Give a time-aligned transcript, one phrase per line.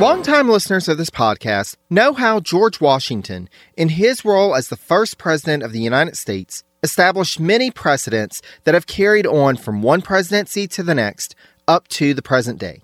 [0.00, 5.18] Longtime listeners of this podcast know how George Washington, in his role as the first
[5.18, 10.68] president of the United States, established many precedents that have carried on from one presidency
[10.68, 11.34] to the next
[11.66, 12.82] up to the present day.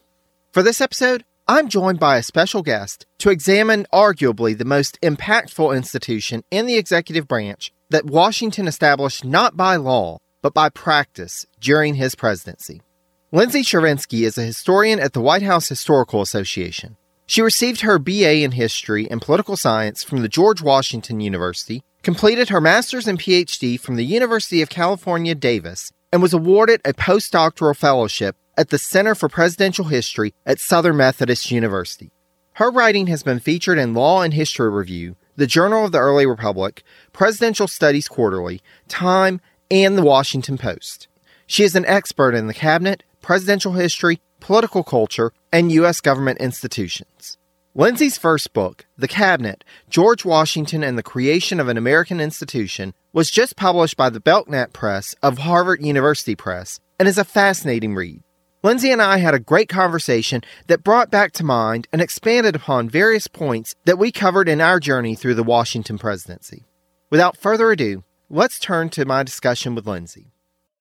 [0.53, 5.77] For this episode, I'm joined by a special guest to examine arguably the most impactful
[5.77, 11.95] institution in the executive branch that Washington established not by law, but by practice during
[11.95, 12.83] his presidency.
[13.33, 16.97] Lindsay Chervinsky is a historian at the White House Historical Association.
[17.27, 22.51] She received her BA in History and Political Science from the George Washington University, completed
[22.51, 27.75] her master's and PhD from the University of California, Davis, and was awarded a postdoctoral
[27.75, 32.13] fellowship at the Center for Presidential History at Southern Methodist University.
[32.53, 36.27] Her writing has been featured in Law and History Review, the Journal of the Early
[36.27, 36.83] Republic,
[37.13, 39.41] Presidential Studies Quarterly, Time,
[39.71, 41.09] and the Washington Post.
[41.47, 46.01] She is an expert in the cabinet, presidential history, political culture, and U.S.
[46.01, 47.39] government institutions.
[47.77, 53.31] Lindsay's first book, The Cabinet George Washington and the Creation of an American Institution, was
[53.31, 58.23] just published by the Belknap Press of Harvard University Press and is a fascinating read.
[58.65, 62.89] Lindsay and I had a great conversation that brought back to mind and expanded upon
[62.89, 66.65] various points that we covered in our journey through the Washington presidency.
[67.11, 70.33] Without further ado, let's turn to my discussion with Lindsay.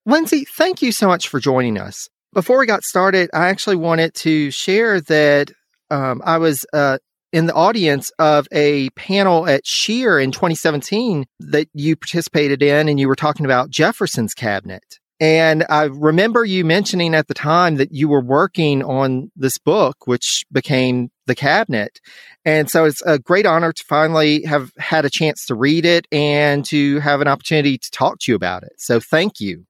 [0.06, 2.08] Lindsay, thank you so much for joining us.
[2.34, 5.52] Before we got started, I actually wanted to share that
[5.92, 7.00] um, I was uh,
[7.34, 12.97] in the audience of a panel at SHEAR in 2017 that you participated in, and
[12.97, 15.00] you were talking about Jefferson's cabinet.
[15.23, 20.06] And I remember you mentioning at the time that you were working on this book,
[20.06, 22.01] which became The Cabinet.
[22.44, 26.07] And so it's a great honor to finally have had a chance to read it
[26.11, 28.73] and to have an opportunity to talk to you about it.
[28.79, 29.66] So thank you.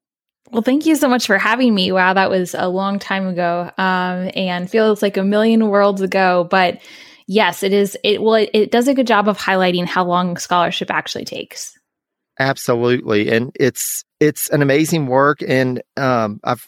[0.52, 1.92] Well, thank you so much for having me.
[1.92, 6.48] Wow, that was a long time ago um, and feels like a million worlds ago.
[6.50, 6.82] But
[7.28, 7.96] yes, it is.
[8.04, 11.78] It well, it, it does a good job of highlighting how long scholarship actually takes.
[12.40, 16.68] Absolutely, and it's it's an amazing work, and um, I've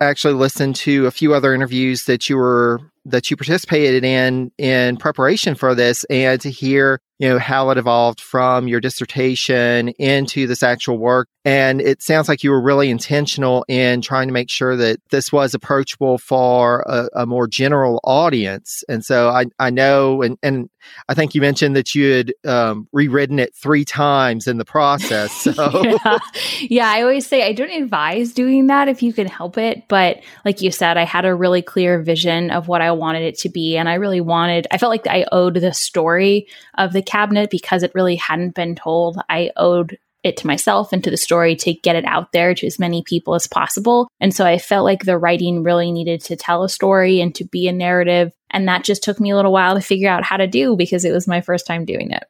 [0.00, 4.96] actually listened to a few other interviews that you were that you participated in in
[4.96, 10.46] preparation for this, and to hear you know how it evolved from your dissertation into
[10.46, 11.28] this actual work.
[11.46, 15.30] And it sounds like you were really intentional in trying to make sure that this
[15.30, 18.82] was approachable for a, a more general audience.
[18.88, 20.68] And so i, I know and, and
[21.08, 25.48] i think you mentioned that you had um, rewritten it three times in the process.
[25.54, 26.18] So yeah.
[26.60, 29.88] yeah i always say i don't advise doing that if you can help it.
[29.88, 33.38] But like you said i had a really clear vision of what i wanted it
[33.40, 33.76] to be.
[33.76, 37.82] And i really wanted i felt like i owed the story of the cabinet because
[37.82, 39.18] it really hadn't been told.
[39.28, 42.66] I owed it to myself and to the story to get it out there to
[42.66, 44.08] as many people as possible.
[44.20, 47.44] And so I felt like the writing really needed to tell a story and to
[47.44, 48.32] be a narrative.
[48.50, 51.04] And that just took me a little while to figure out how to do because
[51.04, 52.24] it was my first time doing it.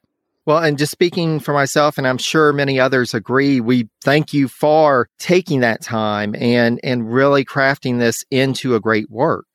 [0.46, 4.46] Well, and just speaking for myself, and I'm sure many others agree, we thank you
[4.48, 9.46] for taking that time and, and really crafting this into a great work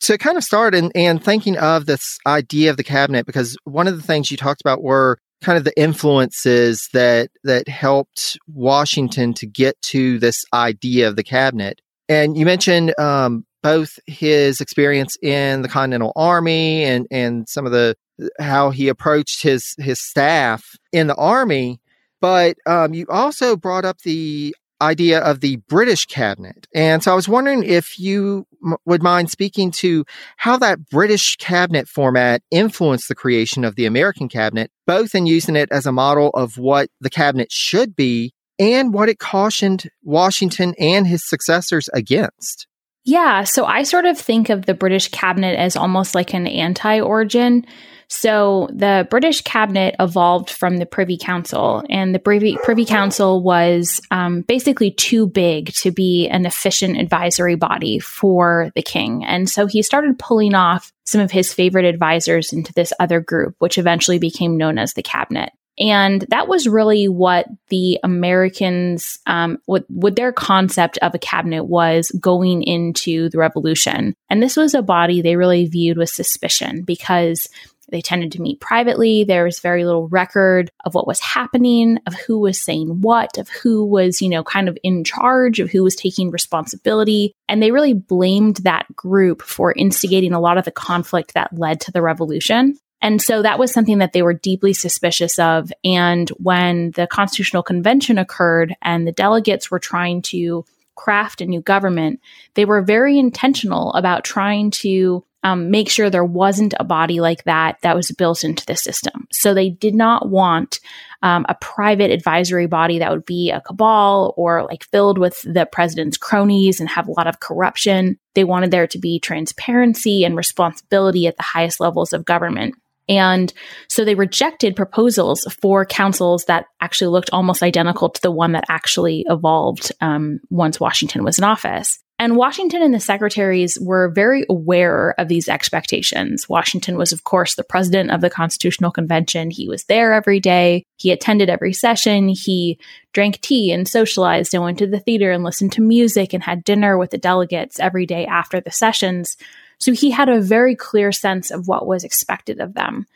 [0.00, 3.86] to kind of start and, and thinking of this idea of the cabinet, because one
[3.86, 9.32] of the things you talked about were kind of the influences that that helped Washington
[9.34, 11.80] to get to this idea of the cabinet.
[12.08, 17.72] And you mentioned um, both his experience in the Continental Army and and some of
[17.72, 17.96] the
[18.38, 20.62] how he approached his his staff
[20.92, 21.80] in the army.
[22.20, 26.66] But um, you also brought up the idea of the British cabinet.
[26.74, 30.04] And so I was wondering if you m- would mind speaking to
[30.36, 35.56] how that British cabinet format influenced the creation of the American cabinet, both in using
[35.56, 40.74] it as a model of what the cabinet should be and what it cautioned Washington
[40.78, 42.66] and his successors against.
[43.04, 47.00] Yeah, so I sort of think of the British cabinet as almost like an anti
[47.00, 47.66] origin.
[48.12, 54.00] So the British cabinet evolved from the Privy Council, and the Privy, Privy Council was
[54.10, 59.24] um, basically too big to be an efficient advisory body for the king.
[59.24, 63.54] And so he started pulling off some of his favorite advisors into this other group,
[63.60, 65.50] which eventually became known as the cabinet.
[65.78, 71.64] And that was really what the Americans, um, what, what their concept of a cabinet
[71.64, 74.14] was going into the revolution.
[74.28, 77.48] And this was a body they really viewed with suspicion because
[77.90, 79.24] they tended to meet privately.
[79.24, 83.48] There was very little record of what was happening, of who was saying what, of
[83.48, 87.34] who was, you know, kind of in charge, of who was taking responsibility.
[87.48, 91.80] And they really blamed that group for instigating a lot of the conflict that led
[91.82, 92.78] to the revolution.
[93.02, 95.72] And so that was something that they were deeply suspicious of.
[95.84, 100.64] And when the Constitutional Convention occurred and the delegates were trying to
[100.96, 102.20] craft a new government,
[102.54, 107.44] they were very intentional about trying to um, make sure there wasn't a body like
[107.44, 109.26] that that was built into the system.
[109.32, 110.80] So they did not want
[111.22, 115.66] um, a private advisory body that would be a cabal or like filled with the
[115.70, 118.18] president's cronies and have a lot of corruption.
[118.34, 122.74] They wanted there to be transparency and responsibility at the highest levels of government.
[123.08, 123.52] And
[123.88, 128.64] so they rejected proposals for councils that actually looked almost identical to the one that
[128.68, 131.98] actually evolved um, once Washington was in office.
[132.20, 136.50] And Washington and the secretaries were very aware of these expectations.
[136.50, 139.50] Washington was, of course, the president of the Constitutional Convention.
[139.50, 140.84] He was there every day.
[140.98, 142.28] He attended every session.
[142.28, 142.78] He
[143.14, 146.62] drank tea and socialized and went to the theater and listened to music and had
[146.62, 149.38] dinner with the delegates every day after the sessions.
[149.78, 153.06] So he had a very clear sense of what was expected of them.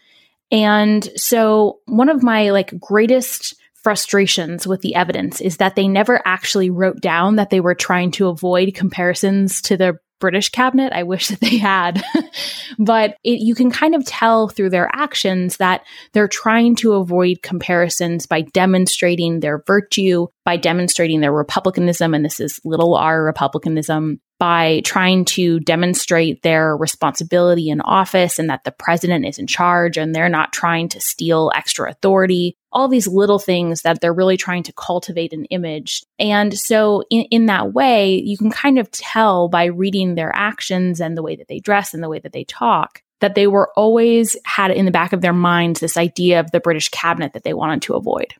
[0.51, 3.55] And so one of my like greatest
[3.85, 8.11] frustrations with the evidence is that they never actually wrote down that they were trying
[8.11, 10.93] to avoid comparisons to the British cabinet.
[10.95, 12.03] I wish that they had.
[12.79, 15.83] but it, you can kind of tell through their actions that
[16.13, 22.15] they're trying to avoid comparisons by demonstrating their virtue, by demonstrating their republicanism.
[22.15, 28.51] And this is little r republicanism by trying to demonstrate their responsibility in office and
[28.51, 32.57] that the president is in charge and they're not trying to steal extra authority.
[32.75, 36.03] All these little things that they're really trying to cultivate an image.
[36.19, 41.01] And so, in, in that way, you can kind of tell by reading their actions
[41.01, 43.71] and the way that they dress and the way that they talk that they were
[43.75, 47.43] always had in the back of their minds this idea of the British cabinet that
[47.43, 48.35] they wanted to avoid.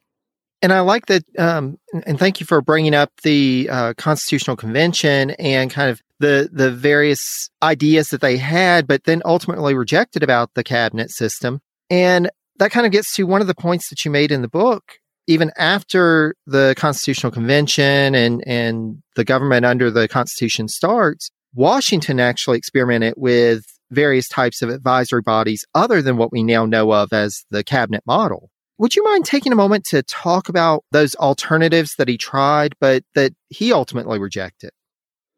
[0.61, 1.25] And I like that.
[1.39, 6.49] Um, and thank you for bringing up the uh, Constitutional Convention and kind of the
[6.53, 11.61] the various ideas that they had, but then ultimately rejected about the cabinet system.
[11.91, 14.49] And that kind of gets to one of the points that you made in the
[14.49, 14.99] book.
[15.27, 22.59] Even after the Constitutional Convention and and the government under the Constitution starts, Washington actually
[22.59, 27.45] experimented with various types of advisory bodies other than what we now know of as
[27.51, 28.51] the cabinet model.
[28.79, 33.05] Would you mind taking a moment to talk about those alternatives that he tried, but
[33.15, 34.71] that he ultimately rejected?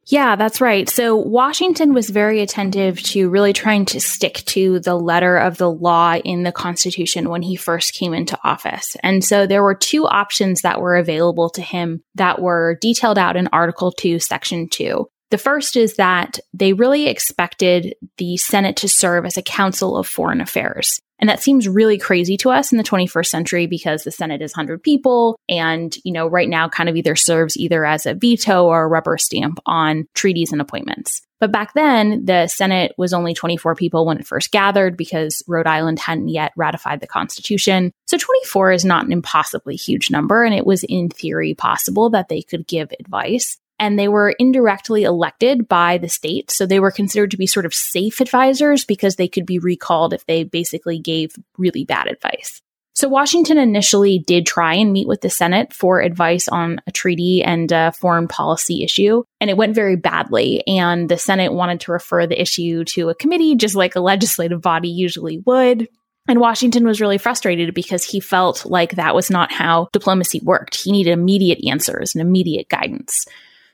[0.08, 0.88] Yeah, that's right.
[0.88, 5.70] So Washington was very attentive to really trying to stick to the letter of the
[5.70, 8.96] law in the Constitution when he first came into office.
[9.02, 13.36] And so there were two options that were available to him that were detailed out
[13.36, 15.06] in Article 2, Section 2.
[15.32, 20.06] The first is that they really expected the Senate to serve as a council of
[20.06, 21.00] foreign affairs.
[21.18, 24.52] And that seems really crazy to us in the 21st century because the Senate is
[24.52, 28.64] 100 people and, you know, right now kind of either serves either as a veto
[28.64, 31.22] or a rubber stamp on treaties and appointments.
[31.38, 35.66] But back then, the Senate was only 24 people when it first gathered because Rhode
[35.66, 37.92] Island hadn't yet ratified the Constitution.
[38.06, 42.28] So 24 is not an impossibly huge number, and it was in theory possible that
[42.28, 46.50] they could give advice and they were indirectly elected by the state.
[46.50, 50.12] So they were considered to be sort of safe advisors because they could be recalled
[50.12, 52.60] if they basically gave really bad advice.
[52.96, 57.42] So Washington initially did try and meet with the Senate for advice on a treaty
[57.44, 60.66] and a foreign policy issue, and it went very badly.
[60.66, 64.62] And the Senate wanted to refer the issue to a committee, just like a legislative
[64.62, 65.88] body usually would.
[66.26, 70.82] And Washington was really frustrated because he felt like that was not how diplomacy worked.
[70.82, 73.26] He needed immediate answers and immediate guidance.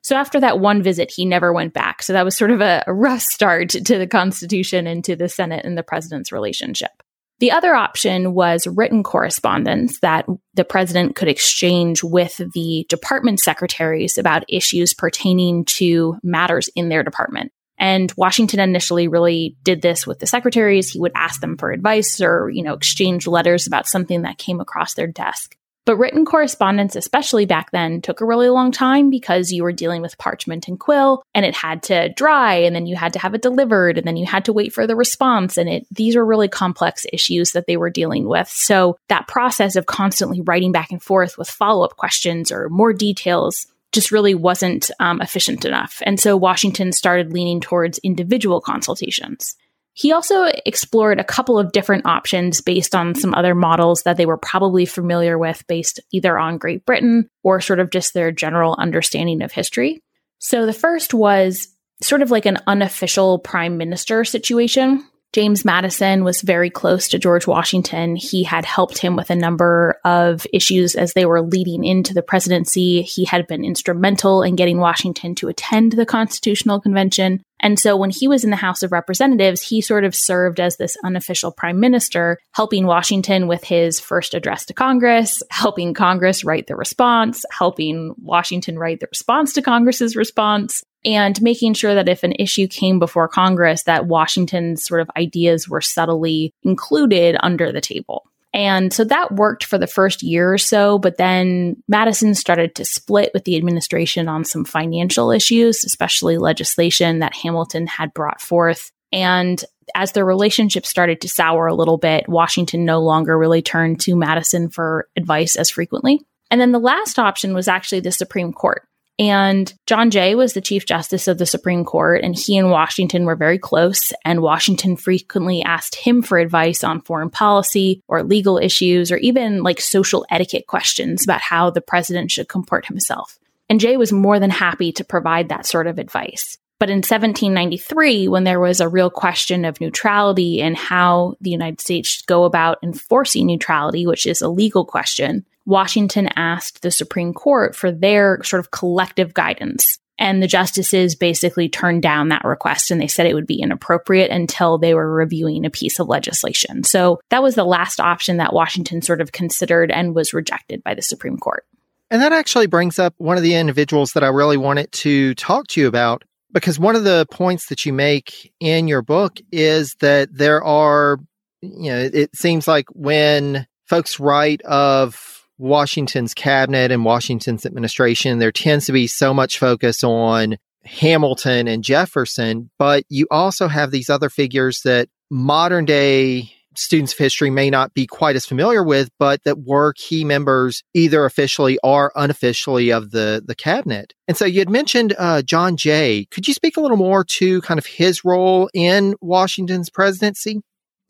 [0.02, 2.02] So after that one visit, he never went back.
[2.02, 5.64] So that was sort of a, rough start to the Constitution and to the Senate
[5.64, 6.90] and the president's relationship.
[7.38, 14.16] The other option was written correspondence that the president could exchange with the department secretaries
[14.16, 17.50] about issues pertaining to matters in their department.
[17.78, 20.90] And Washington initially really did this with the secretaries.
[20.90, 24.60] He would ask them for advice or, you know, exchange letters about something that came
[24.60, 25.56] across their desk.
[25.84, 30.00] But written correspondence, especially back then, took a really long time because you were dealing
[30.00, 33.34] with parchment and quill and it had to dry and then you had to have
[33.34, 35.56] it delivered and then you had to wait for the response.
[35.56, 38.48] And it, these were really complex issues that they were dealing with.
[38.48, 42.92] So that process of constantly writing back and forth with follow up questions or more
[42.92, 46.00] details just really wasn't um, efficient enough.
[46.06, 49.56] And so Washington started leaning towards individual consultations.
[49.94, 54.26] He also explored a couple of different options based on some other models that they
[54.26, 58.74] were probably familiar with, based either on Great Britain or sort of just their general
[58.78, 60.02] understanding of history.
[60.38, 61.68] So the first was
[62.00, 65.06] sort of like an unofficial prime minister situation.
[65.32, 68.16] James Madison was very close to George Washington.
[68.16, 72.22] He had helped him with a number of issues as they were leading into the
[72.22, 73.00] presidency.
[73.00, 77.42] He had been instrumental in getting Washington to attend the Constitutional Convention.
[77.62, 80.76] And so when he was in the House of Representatives, he sort of served as
[80.76, 86.66] this unofficial prime minister, helping Washington with his first address to Congress, helping Congress write
[86.66, 92.22] the response, helping Washington write the response to Congress's response and making sure that if
[92.22, 97.80] an issue came before Congress, that Washington's sort of ideas were subtly included under the
[97.80, 98.24] table.
[98.54, 102.84] And so that worked for the first year or so, but then Madison started to
[102.84, 108.90] split with the administration on some financial issues, especially legislation that Hamilton had brought forth.
[109.10, 109.62] And
[109.94, 114.16] as their relationship started to sour a little bit, Washington no longer really turned to
[114.16, 116.20] Madison for advice as frequently.
[116.50, 118.86] And then the last option was actually the Supreme Court.
[119.22, 123.24] And John Jay was the Chief Justice of the Supreme Court, and he and Washington
[123.24, 124.12] were very close.
[124.24, 129.62] And Washington frequently asked him for advice on foreign policy or legal issues, or even
[129.62, 133.38] like social etiquette questions about how the president should comport himself.
[133.68, 136.58] And Jay was more than happy to provide that sort of advice.
[136.80, 141.80] But in 1793, when there was a real question of neutrality and how the United
[141.80, 147.32] States should go about enforcing neutrality, which is a legal question, Washington asked the Supreme
[147.32, 149.98] Court for their sort of collective guidance.
[150.18, 154.30] And the justices basically turned down that request and they said it would be inappropriate
[154.30, 156.84] until they were reviewing a piece of legislation.
[156.84, 160.94] So that was the last option that Washington sort of considered and was rejected by
[160.94, 161.64] the Supreme Court.
[162.10, 165.66] And that actually brings up one of the individuals that I really wanted to talk
[165.68, 169.96] to you about because one of the points that you make in your book is
[170.00, 171.18] that there are,
[171.62, 178.52] you know, it seems like when folks write of Washington's cabinet and Washington's administration, there
[178.52, 184.10] tends to be so much focus on Hamilton and Jefferson, but you also have these
[184.10, 189.10] other figures that modern day students of history may not be quite as familiar with,
[189.18, 194.14] but that were key members either officially or unofficially of the, the cabinet.
[194.28, 196.26] And so you had mentioned uh, John Jay.
[196.30, 200.62] Could you speak a little more to kind of his role in Washington's presidency?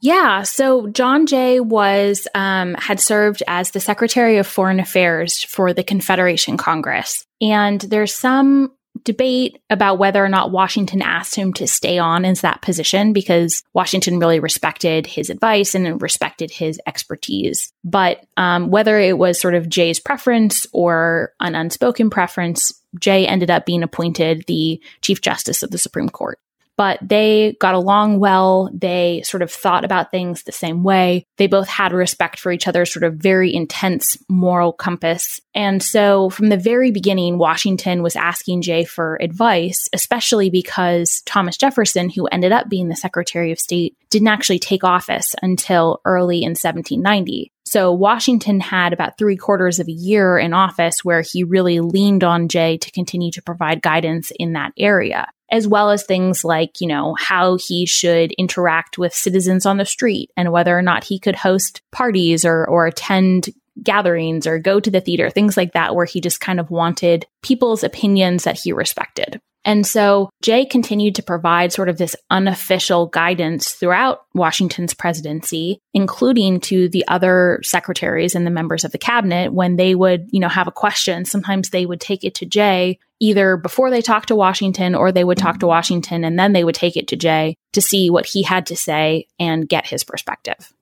[0.02, 0.42] Yeah.
[0.42, 5.84] So John Jay was um, had served as the Secretary of Foreign Affairs for the
[5.84, 8.72] Confederation Congress, and there's some
[9.04, 13.62] debate about whether or not Washington asked him to stay on in that position because
[13.72, 17.72] Washington really respected his advice and respected his expertise.
[17.84, 23.50] But um, whether it was sort of Jay's preference or an unspoken preference, Jay ended
[23.50, 26.38] up being appointed the Chief Justice of the Supreme Court
[26.76, 28.70] but they got along well.
[28.72, 31.24] They sort of thought about things the same way.
[31.36, 35.40] They both had respect for each other's sort of very intense moral compass.
[35.54, 41.56] And so from the very beginning, Washington was asking Jay for advice, especially because Thomas
[41.56, 46.42] Jefferson, who ended up being the Secretary of State, didn't actually take office until early
[46.42, 47.52] in 1790.
[47.64, 52.24] So Washington had about three quarters of a year in office where he really leaned
[52.24, 56.80] on Jay to continue to provide guidance in that area as well as things like,
[56.80, 61.04] you know, how he should interact with citizens on the street and whether or not
[61.04, 63.50] he could host parties or, or attend
[63.82, 67.26] gatherings or go to the theater, things like that, where he just kind of wanted
[67.42, 69.40] people's opinions that he respected.
[69.64, 76.60] And so Jay continued to provide sort of this unofficial guidance throughout Washington's presidency, including
[76.62, 80.48] to the other secretaries and the members of the cabinet when they would, you know,
[80.48, 81.24] have a question.
[81.24, 85.22] Sometimes they would take it to Jay either before they talked to Washington or they
[85.22, 88.26] would talk to Washington and then they would take it to Jay to see what
[88.26, 90.72] he had to say and get his perspective.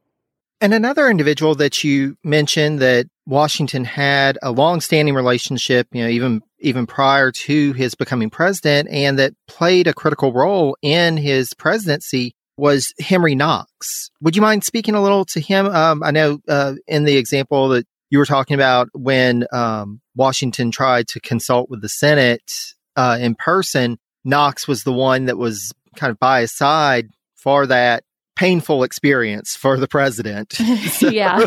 [0.63, 6.43] And another individual that you mentioned that Washington had a long-standing relationship, you know, even
[6.59, 12.35] even prior to his becoming president, and that played a critical role in his presidency
[12.59, 14.11] was Henry Knox.
[14.21, 15.67] Would you mind speaking a little to him?
[15.67, 20.71] Um, I know uh, in the example that you were talking about when um, Washington
[20.71, 22.53] tried to consult with the Senate
[22.95, 27.67] uh, in person, Knox was the one that was kind of by his side for
[27.67, 28.05] that
[28.37, 30.61] painful experience for the president.
[31.01, 31.47] yeah.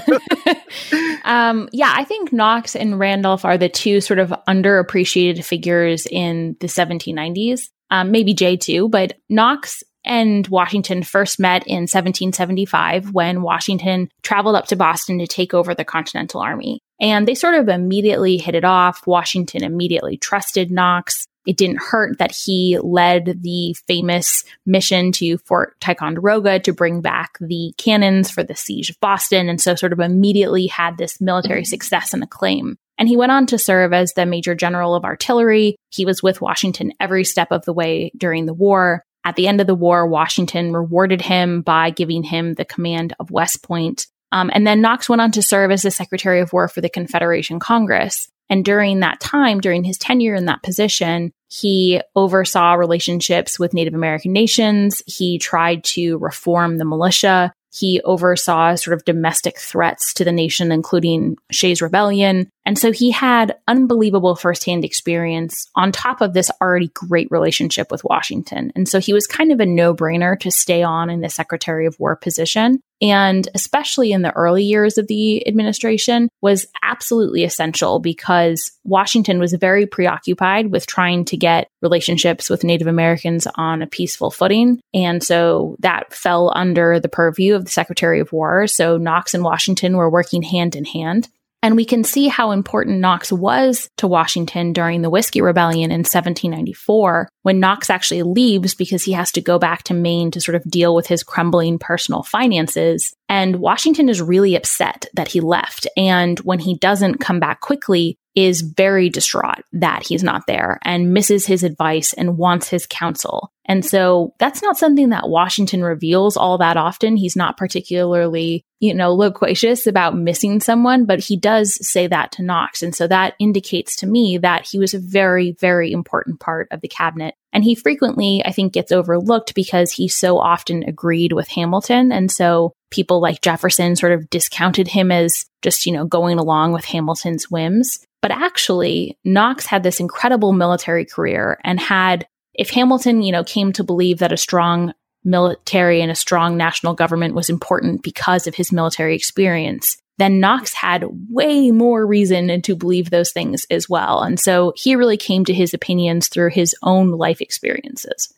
[1.23, 6.55] um, yeah, I think Knox and Randolph are the two sort of underappreciated figures in
[6.59, 7.69] the 1790s.
[7.91, 14.55] Um, maybe Jay too, but Knox and Washington first met in 1775 when Washington traveled
[14.55, 16.81] up to Boston to take over the Continental Army.
[16.99, 19.05] And they sort of immediately hit it off.
[19.07, 21.25] Washington immediately trusted Knox.
[21.45, 27.37] it didn't hurt that he led the famous mission to Fort Ticonderoga to bring back
[27.41, 29.49] the cannons for the siege of Boston.
[29.49, 31.65] And so, sort of immediately had this military mm-hmm.
[31.65, 32.77] success and acclaim.
[32.97, 35.75] And he went on to serve as the Major General of Artillery.
[35.89, 39.03] He was with Washington every step of the way during the war.
[39.25, 43.31] At the end of the war, Washington rewarded him by giving him the command of
[43.31, 44.07] West Point.
[44.33, 46.89] Um, and then Knox went on to serve as the Secretary of War for the
[46.89, 48.27] Confederation Congress.
[48.49, 53.93] And during that time, during his tenure in that position, he oversaw relationships with Native
[53.93, 55.03] American nations.
[55.05, 57.53] He tried to reform the militia.
[57.71, 62.49] He oversaw sort of domestic threats to the nation, including Shays' Rebellion.
[62.65, 68.03] And so he had unbelievable firsthand experience on top of this already great relationship with
[68.03, 68.71] Washington.
[68.75, 71.85] And so he was kind of a no brainer to stay on in the Secretary
[71.85, 72.79] of War position.
[73.01, 79.51] And especially in the early years of the administration was absolutely essential because Washington was
[79.53, 84.79] very preoccupied with trying to get relationships with Native Americans on a peaceful footing.
[84.93, 88.67] And so that fell under the purview of the Secretary of War.
[88.67, 91.27] So Knox and Washington were working hand in hand.
[91.63, 95.99] And we can see how important Knox was to Washington during the Whiskey Rebellion in
[95.99, 100.55] 1794, when Knox actually leaves because he has to go back to Maine to sort
[100.55, 103.13] of deal with his crumbling personal finances.
[103.29, 105.87] And Washington is really upset that he left.
[105.95, 111.13] And when he doesn't come back quickly, is very distraught that he's not there and
[111.13, 113.51] misses his advice and wants his counsel.
[113.65, 117.15] And so that's not something that Washington reveals all that often.
[117.15, 122.43] He's not particularly, you know, loquacious about missing someone, but he does say that to
[122.43, 122.81] Knox.
[122.81, 126.81] And so that indicates to me that he was a very, very important part of
[126.81, 127.35] the cabinet.
[127.53, 132.11] And he frequently, I think, gets overlooked because he so often agreed with Hamilton.
[132.11, 136.73] And so people like Jefferson sort of discounted him as just, you know, going along
[136.73, 137.99] with Hamilton's whims.
[138.23, 143.73] But actually, Knox had this incredible military career and had, if Hamilton, you know, came
[143.73, 144.93] to believe that a strong
[145.25, 150.73] military and a strong national government was important because of his military experience, then Knox
[150.73, 154.21] had way more reason to believe those things as well.
[154.21, 158.33] And so he really came to his opinions through his own life experiences.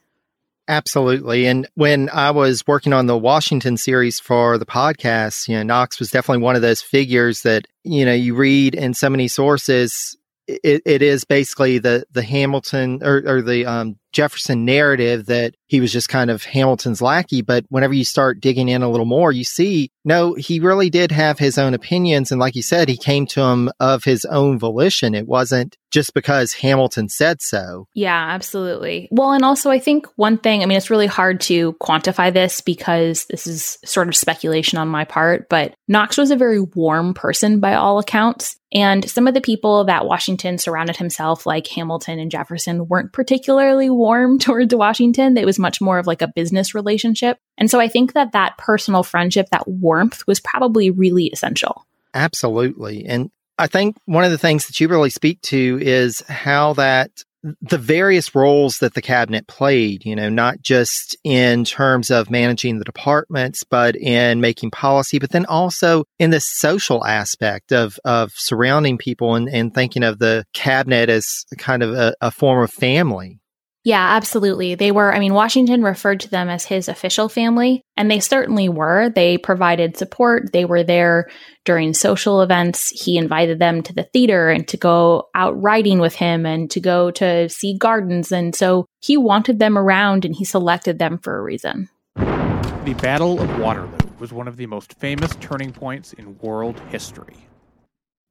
[0.67, 1.45] Absolutely.
[1.45, 5.99] And when I was working on the Washington series for the podcast, you know, Knox
[5.99, 10.17] was definitely one of those figures that, you know, you read in so many sources.
[10.47, 15.81] It, it is basically the the Hamilton or, or the um, Jefferson narrative that he
[15.81, 17.41] was just kind of Hamilton's lackey.
[17.41, 21.11] But whenever you start digging in a little more, you see, no, he really did
[21.11, 22.31] have his own opinions.
[22.31, 25.13] And like you said, he came to him of his own volition.
[25.13, 27.87] It wasn't just because Hamilton said so.
[27.93, 29.09] Yeah, absolutely.
[29.11, 32.61] Well, and also, I think one thing, I mean, it's really hard to quantify this
[32.61, 37.13] because this is sort of speculation on my part, but Knox was a very warm
[37.13, 38.57] person by all accounts.
[38.75, 43.89] And some of the people that Washington surrounded himself, like Hamilton and Jefferson, weren't particularly
[43.89, 45.37] warm towards Washington.
[45.37, 47.39] It was much more of like a business relationship.
[47.57, 51.87] And so I think that that personal friendship, that warmth was probably really essential.
[52.13, 53.05] Absolutely.
[53.05, 57.23] And I think one of the things that you really speak to is how that
[57.61, 62.79] the various roles that the cabinet played, you know, not just in terms of managing
[62.79, 68.31] the departments, but in making policy, but then also in the social aspect of, of
[68.35, 72.71] surrounding people and, and thinking of the cabinet as kind of a, a form of
[72.71, 73.39] family.
[73.85, 74.73] Yeah, absolutely.
[74.73, 78.67] They were, I mean, Washington referred to them as his official family, and they certainly
[78.67, 79.09] were.
[79.09, 80.51] They provided support.
[80.51, 81.29] They were there
[81.65, 82.89] during social events.
[82.89, 86.79] He invited them to the theater and to go out riding with him and to
[86.79, 88.31] go to see gardens.
[88.31, 91.87] And so he wanted them around and he selected them for a reason.
[92.15, 97.47] The Battle of Waterloo was one of the most famous turning points in world history.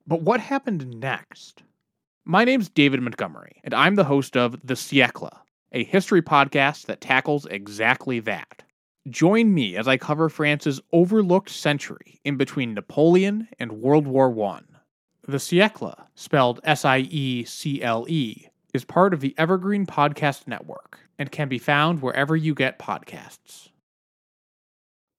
[0.05, 1.63] But what happened next?
[2.25, 5.44] My name's David Montgomery, and I'm the host of The Siecle,
[5.75, 8.63] a history podcast that tackles exactly that.
[9.11, 14.61] Join me as I cover France's overlooked century in between Napoleon and World War I.
[15.27, 20.47] The Siecle, spelled S I E C L E, is part of the Evergreen Podcast
[20.47, 23.69] Network and can be found wherever you get podcasts.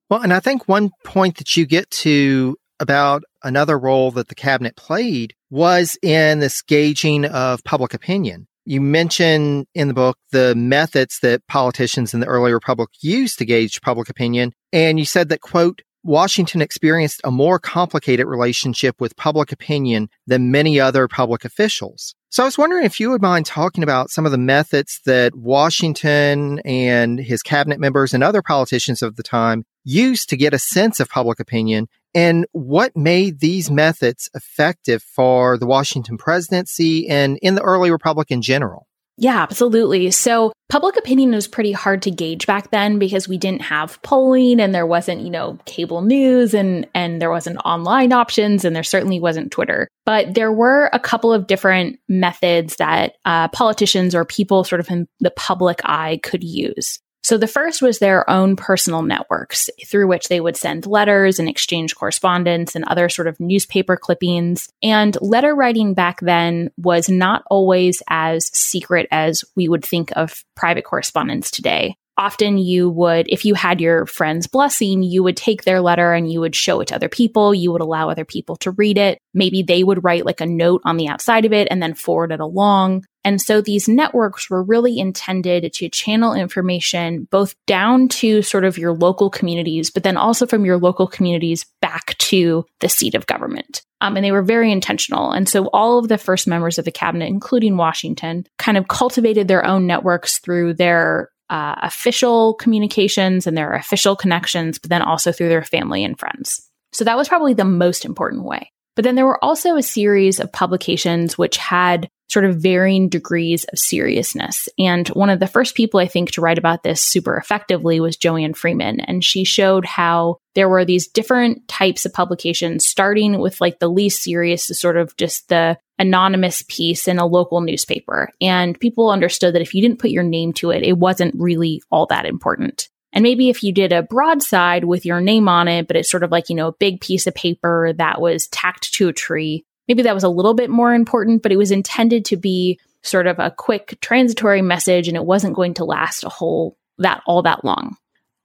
[0.10, 4.36] Well, and I think one point that you get to about another role that the
[4.36, 8.48] cabinet played was in this gauging of public opinion.
[8.66, 13.46] You mention in the book the methods that politicians in the early republic used to
[13.46, 14.54] gauge public opinion.
[14.74, 20.52] And you said that, quote, Washington experienced a more complicated relationship with public opinion than
[20.52, 22.14] many other public officials.
[22.30, 25.36] So I was wondering if you would mind talking about some of the methods that
[25.36, 30.60] Washington and his cabinet members and other politicians of the time used to get a
[30.60, 37.38] sense of public opinion and what made these methods effective for the Washington presidency and
[37.42, 38.88] in the early republic in general?
[39.18, 40.12] Yeah, absolutely.
[40.12, 44.60] So public opinion was pretty hard to gauge back then because we didn't have polling
[44.60, 48.84] and there wasn't, you know, cable news and and there wasn't online options and there
[48.84, 49.88] certainly wasn't Twitter.
[50.06, 54.90] But there were a couple of different methods that uh, politicians or people sort of
[54.90, 57.00] in the public eye could use.
[57.26, 61.50] So the first was their own personal networks through which they would send letters and
[61.50, 64.70] exchange correspondence and other sort of newspaper clippings.
[64.84, 70.46] And letter writing back then was not always as secret as we would think of
[70.54, 75.64] private correspondence today often you would, if you had your friend's blessing, you would take
[75.64, 77.54] their letter and you would show it to other people.
[77.54, 79.20] You would allow other people to read it.
[79.34, 82.32] Maybe they would write like a note on the outside of it and then forward
[82.32, 83.06] it along.
[83.26, 88.78] And so these networks were really intended to channel information both down to sort of
[88.78, 93.26] your local communities, but then also from your local communities back to the seat of
[93.26, 93.82] government.
[94.00, 95.32] Um, and they were very intentional.
[95.32, 99.48] And so all of the first members of the cabinet, including Washington, kind of cultivated
[99.48, 105.32] their own networks through their uh, official communications and their official connections, but then also
[105.32, 106.70] through their family and friends.
[106.94, 108.72] So that was probably the most important way.
[108.96, 113.66] But then there were also a series of publications which had sort of varying degrees
[113.66, 114.68] of seriousness.
[114.80, 118.18] And one of the first people I think to write about this super effectively was
[118.18, 119.00] Joanne Freeman.
[119.02, 123.90] And she showed how there were these different types of publications, starting with like the
[123.90, 128.30] least serious to sort of just the anonymous piece in a local newspaper.
[128.42, 131.82] And people understood that if you didn't put your name to it, it wasn't really
[131.90, 132.90] all that important.
[133.14, 136.24] And maybe if you did a broadside with your name on it, but it's sort
[136.24, 139.66] of like, you know, a big piece of paper that was tacked to a tree,
[139.88, 143.28] maybe that was a little bit more important, but it was intended to be sort
[143.28, 147.42] of a quick transitory message and it wasn't going to last a whole that all
[147.44, 147.96] that long.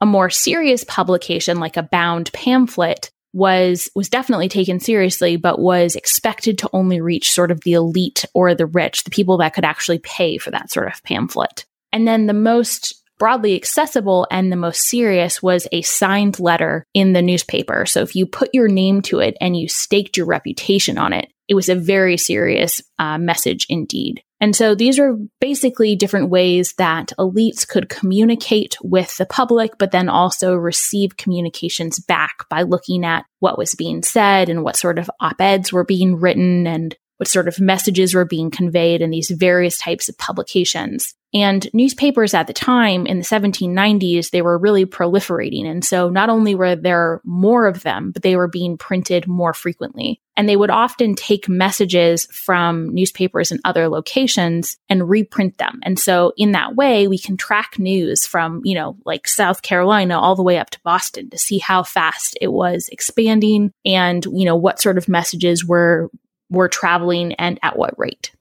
[0.00, 5.94] A more serious publication like a bound pamphlet was was definitely taken seriously but was
[5.94, 9.64] expected to only reach sort of the elite or the rich, the people that could
[9.64, 11.64] actually pay for that sort of pamphlet.
[11.92, 17.12] And then the most broadly accessible and the most serious was a signed letter in
[17.12, 17.84] the newspaper.
[17.86, 21.30] So if you put your name to it and you staked your reputation on it,
[21.46, 24.22] it was a very serious uh, message indeed.
[24.40, 29.90] And so these are basically different ways that elites could communicate with the public, but
[29.90, 34.98] then also receive communications back by looking at what was being said and what sort
[34.98, 39.10] of op eds were being written and what sort of messages were being conveyed in
[39.10, 41.14] these various types of publications.
[41.34, 45.66] And newspapers at the time in the 1790s, they were really proliferating.
[45.66, 49.52] And so not only were there more of them, but they were being printed more
[49.52, 50.20] frequently.
[50.34, 55.78] And they would often take messages from newspapers in other locations and reprint them.
[55.82, 60.18] And so in that way, we can track news from, you know, like South Carolina
[60.18, 64.46] all the way up to Boston to see how fast it was expanding and, you
[64.46, 66.10] know, what sort of messages were,
[66.50, 68.32] were traveling and at what rate.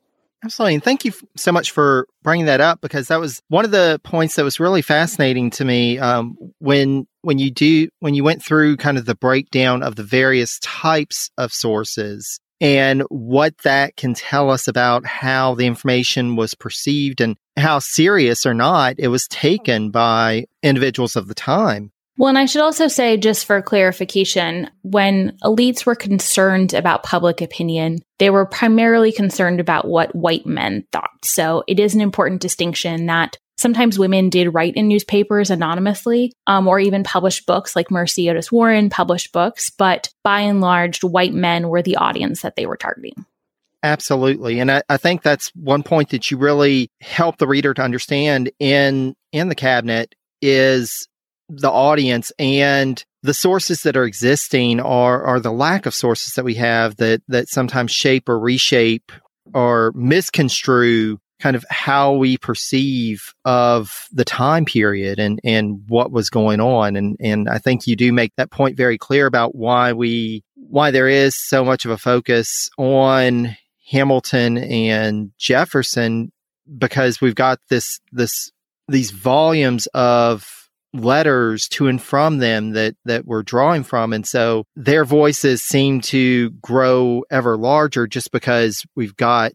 [0.44, 0.76] Absolutely.
[0.76, 4.00] And thank you so much for bringing that up because that was one of the
[4.04, 8.44] points that was really fascinating to me um, when when you do when you went
[8.44, 14.14] through kind of the breakdown of the various types of sources and what that can
[14.14, 19.28] tell us about how the information was perceived and how serious or not it was
[19.28, 21.92] taken by individuals of the time.
[22.20, 27.40] Well, and I should also say, just for clarification, when elites were concerned about public
[27.40, 31.24] opinion, they were primarily concerned about what white men thought.
[31.24, 36.68] So it is an important distinction that sometimes women did write in newspapers anonymously um,
[36.68, 41.34] or even publish books, like Mercy Otis Warren published books, but by and large, white
[41.34, 43.26] men were the audience that they were targeting.
[43.82, 44.60] Absolutely.
[44.60, 48.52] And I, I, think that's one point that you really help the reader to understand
[48.60, 51.08] in in the cabinet is
[51.50, 56.46] the audience and the sources that are existing are are the lack of sources that
[56.46, 59.12] we have that that sometimes shape or reshape
[59.54, 66.30] or misconstrue kind of how we perceive of the time period and and what was
[66.30, 66.96] going on.
[66.96, 70.92] And and I think you do make that point very clear about why we why
[70.92, 73.56] there is so much of a focus on
[73.90, 76.32] Hamilton and Jefferson
[76.78, 78.52] because we've got this this
[78.88, 80.59] these volumes of
[80.94, 84.14] letters to and from them that that we're drawing from.
[84.14, 89.54] And so their voices seem to grow ever larger just because we've got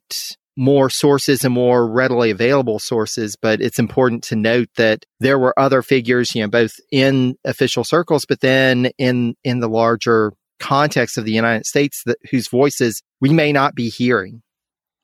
[0.56, 3.36] more sources and more readily available sources.
[3.40, 7.84] But it's important to note that there were other figures you know both in official
[7.84, 13.02] circles but then in in the larger context of the United States that whose voices
[13.20, 14.42] we may not be hearing.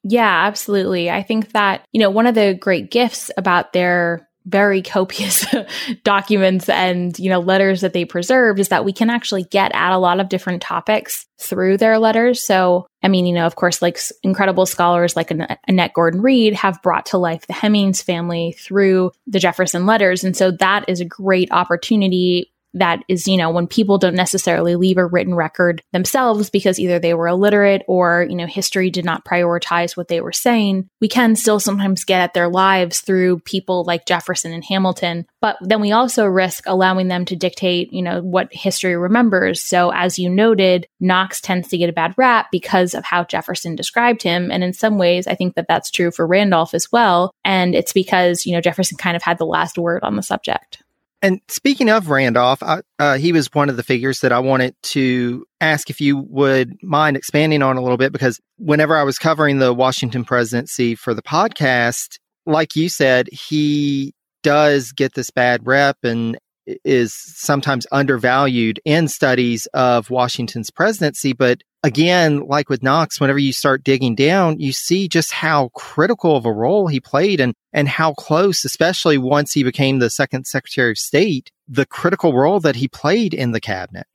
[0.04, 1.10] Yeah absolutely.
[1.10, 5.46] I think that you know one of the great gifts about their very copious
[6.04, 9.92] documents and you know letters that they preserved is that we can actually get at
[9.92, 12.42] a lot of different topics through their letters.
[12.42, 15.30] So i mean you know of course like incredible scholars like
[15.66, 20.24] annette gordon reed have brought to life the hemings family through the jefferson letters.
[20.24, 24.76] And so that is a great opportunity that is, you know, when people don't necessarily
[24.76, 29.04] leave a written record themselves because either they were illiterate or, you know, history did
[29.04, 33.40] not prioritize what they were saying, we can still sometimes get at their lives through
[33.40, 35.26] people like Jefferson and Hamilton.
[35.40, 39.62] But then we also risk allowing them to dictate, you know, what history remembers.
[39.62, 43.74] So as you noted, Knox tends to get a bad rap because of how Jefferson
[43.74, 44.50] described him.
[44.50, 47.32] And in some ways, I think that that's true for Randolph as well.
[47.44, 50.82] And it's because, you know, Jefferson kind of had the last word on the subject.
[51.22, 54.74] And speaking of Randolph, I, uh, he was one of the figures that I wanted
[54.84, 59.18] to ask if you would mind expanding on a little bit because whenever I was
[59.18, 65.66] covering the Washington presidency for the podcast, like you said, he does get this bad
[65.66, 66.38] rep and
[66.84, 71.34] is sometimes undervalued in studies of Washington's presidency.
[71.34, 76.36] But again, like with Knox, whenever you start digging down, you see just how critical
[76.36, 80.46] of a role he played and, and how close, especially once he became the second
[80.46, 84.06] secretary of state, the critical role that he played in the cabinet.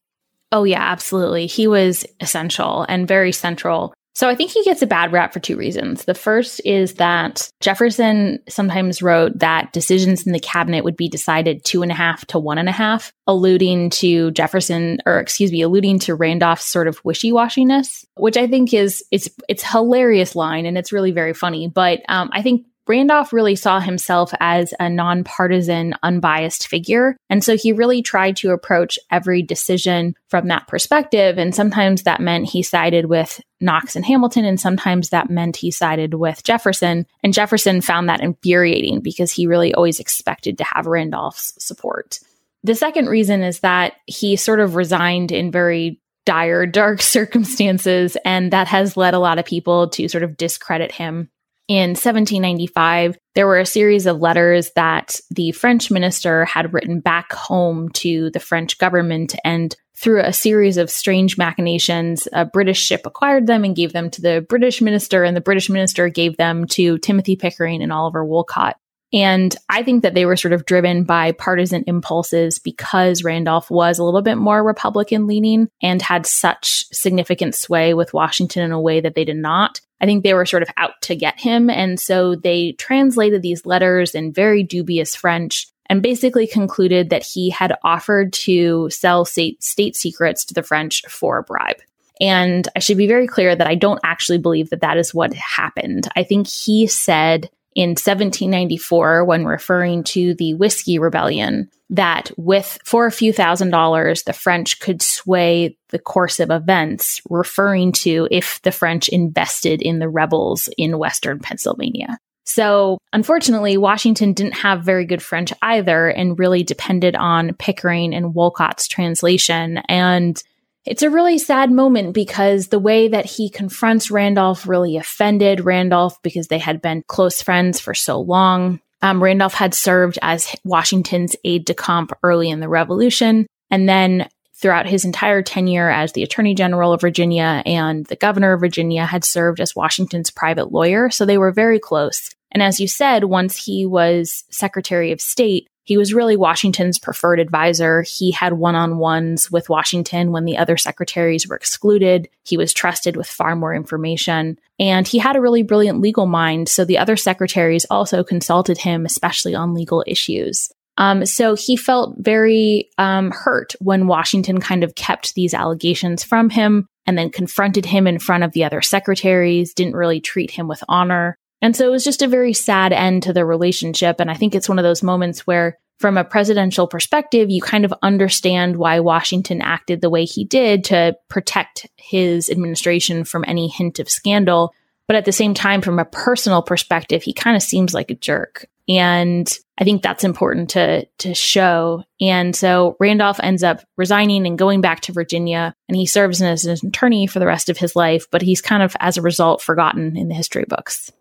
[0.51, 1.47] Oh, yeah, absolutely.
[1.47, 5.41] He was essential and very central so I think he gets a bad rap for
[5.41, 6.05] two reasons.
[6.05, 11.65] The first is that Jefferson sometimes wrote that decisions in the cabinet would be decided
[11.65, 15.61] two and a half to one and a half, alluding to Jefferson, or excuse me,
[15.61, 20.77] alluding to Randolph's sort of wishy-washiness, which I think is it's it's hilarious line and
[20.77, 21.67] it's really very funny.
[21.67, 27.17] But um, I think Randolph really saw himself as a nonpartisan, unbiased figure.
[27.29, 31.39] And so he really tried to approach every decision from that perspective.
[31.39, 35.71] And sometimes that meant he sided with Knox and Hamilton, and sometimes that meant he
[35.71, 37.07] sided with Jefferson.
[37.23, 42.19] And Jefferson found that infuriating because he really always expected to have Randolph's support.
[42.63, 48.51] The second reason is that he sort of resigned in very dire, dark circumstances, and
[48.51, 51.29] that has led a lot of people to sort of discredit him
[51.67, 57.33] in 1795, there were a series of letters that the French minister had written back
[57.33, 59.35] home to the French government.
[59.43, 64.09] And through a series of strange machinations, a British ship acquired them and gave them
[64.11, 68.23] to the British minister, and the British minister gave them to Timothy Pickering and Oliver
[68.23, 68.77] Wolcott.
[69.15, 73.97] And I think that they were sort of driven by partisan impulses because Randolph was
[73.97, 78.81] a little bit more Republican leaning and had such significant sway with Washington in a
[78.81, 79.79] way that they did not.
[80.01, 81.69] I think they were sort of out to get him.
[81.69, 87.49] And so they translated these letters in very dubious French and basically concluded that he
[87.49, 91.77] had offered to sell state, state secrets to the French for a bribe.
[92.19, 95.33] And I should be very clear that I don't actually believe that that is what
[95.33, 96.09] happened.
[96.17, 103.05] I think he said in 1794 when referring to the Whiskey Rebellion that with for
[103.05, 108.61] a few thousand dollars the French could sway the course of events referring to if
[108.63, 112.17] the French invested in the rebels in western Pennsylvania.
[112.47, 118.35] So, unfortunately, Washington didn't have very good French either and really depended on Pickering and
[118.35, 120.41] Wolcott's translation and
[120.85, 126.21] it's a really sad moment because the way that he confronts Randolph really offended Randolph
[126.21, 128.79] because they had been close friends for so long.
[129.01, 133.47] Um, Randolph had served as Washington's aide de camp early in the Revolution.
[133.71, 138.53] And then throughout his entire tenure as the Attorney General of Virginia and the Governor
[138.53, 141.09] of Virginia had served as Washington's private lawyer.
[141.09, 142.29] So they were very close.
[142.51, 147.39] And as you said, once he was Secretary of State, he was really Washington's preferred
[147.39, 148.01] advisor.
[148.01, 152.27] He had one on ones with Washington when the other secretaries were excluded.
[152.43, 154.59] He was trusted with far more information.
[154.79, 156.69] And he had a really brilliant legal mind.
[156.69, 160.71] So the other secretaries also consulted him, especially on legal issues.
[160.97, 166.49] Um, so he felt very um, hurt when Washington kind of kept these allegations from
[166.49, 170.67] him and then confronted him in front of the other secretaries, didn't really treat him
[170.67, 171.37] with honor.
[171.65, 174.19] And so it was just a very sad end to the relationship.
[174.19, 177.85] And I think it's one of those moments where, from a presidential perspective, you kind
[177.85, 183.67] of understand why Washington acted the way he did to protect his administration from any
[183.67, 184.75] hint of scandal.
[185.07, 188.15] But at the same time, from a personal perspective, he kind of seems like a
[188.15, 188.67] jerk.
[188.87, 192.03] And I think that's important to, to show.
[192.21, 196.65] And so Randolph ends up resigning and going back to Virginia, and he serves as
[196.65, 199.63] an attorney for the rest of his life, but he's kind of, as a result,
[199.63, 201.11] forgotten in the history books.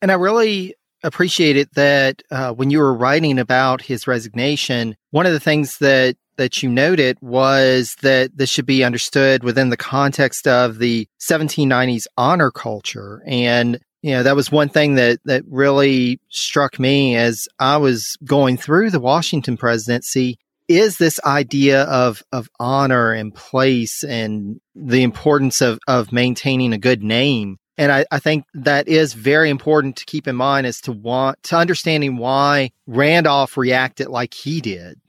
[0.00, 5.32] And I really appreciated that uh, when you were writing about his resignation, one of
[5.32, 10.46] the things that that you noted was that this should be understood within the context
[10.46, 13.22] of the 1790s honor culture.
[13.26, 18.16] And you know, that was one thing that, that really struck me as I was
[18.24, 25.02] going through the Washington presidency is this idea of, of honor and place and the
[25.02, 27.56] importance of, of maintaining a good name.
[27.78, 31.42] And I, I think that is very important to keep in mind as to want
[31.44, 35.00] to understanding why Randolph reacted like he did.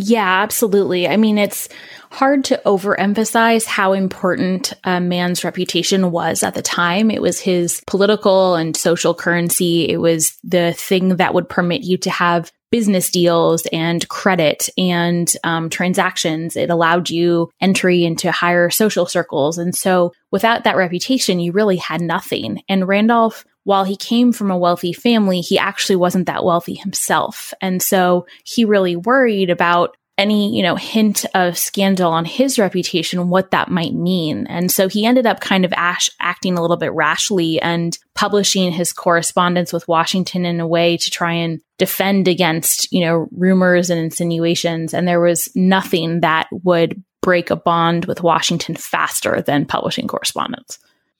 [0.00, 1.08] Yeah, absolutely.
[1.08, 1.68] I mean, it's
[2.12, 7.10] hard to overemphasize how important a man's reputation was at the time.
[7.10, 9.88] It was his political and social currency.
[9.88, 15.32] It was the thing that would permit you to have business deals and credit and
[15.44, 16.56] um, transactions.
[16.56, 19.58] It allowed you entry into higher social circles.
[19.58, 22.62] And so without that reputation, you really had nothing.
[22.68, 27.52] And Randolph while he came from a wealthy family, he actually wasn't that wealthy himself.
[27.60, 33.28] And so he really worried about any, you know, hint of scandal on his reputation,
[33.28, 34.46] what that might mean.
[34.48, 38.72] And so he ended up kind of ash- acting a little bit rashly and publishing
[38.72, 43.88] his correspondence with Washington in a way to try and defend against, you know, rumors
[43.88, 44.92] and insinuations.
[44.92, 50.78] And there was nothing that would break a bond with Washington faster than publishing correspondence.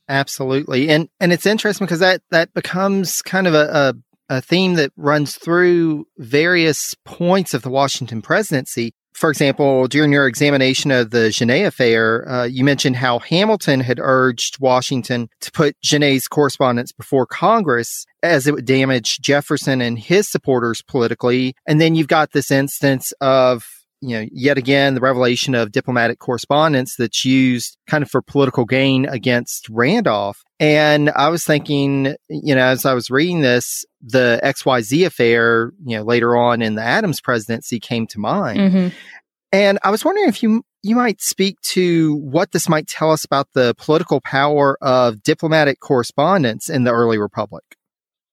[0.09, 0.89] Absolutely.
[0.89, 3.95] And and it's interesting because that that becomes kind of a, a,
[4.29, 8.93] a theme that runs through various points of the Washington presidency.
[9.15, 13.99] For example, during your examination of the Genet affair, uh, you mentioned how Hamilton had
[14.01, 20.31] urged Washington to put Genet's correspondence before Congress as it would damage Jefferson and his
[20.31, 21.55] supporters politically.
[21.67, 23.65] And then you've got this instance of
[24.01, 28.65] you know, yet again, the revelation of diplomatic correspondence that's used kind of for political
[28.65, 30.43] gain against Randolph.
[30.61, 35.97] And I was thinking, you know, as I was reading this, the XYZ affair, you
[35.97, 38.59] know, later on in the Adams presidency came to mind.
[38.61, 38.89] Mm-hmm.
[39.51, 43.25] And I was wondering if you you might speak to what this might tell us
[43.25, 47.65] about the political power of diplomatic correspondence in the early republic.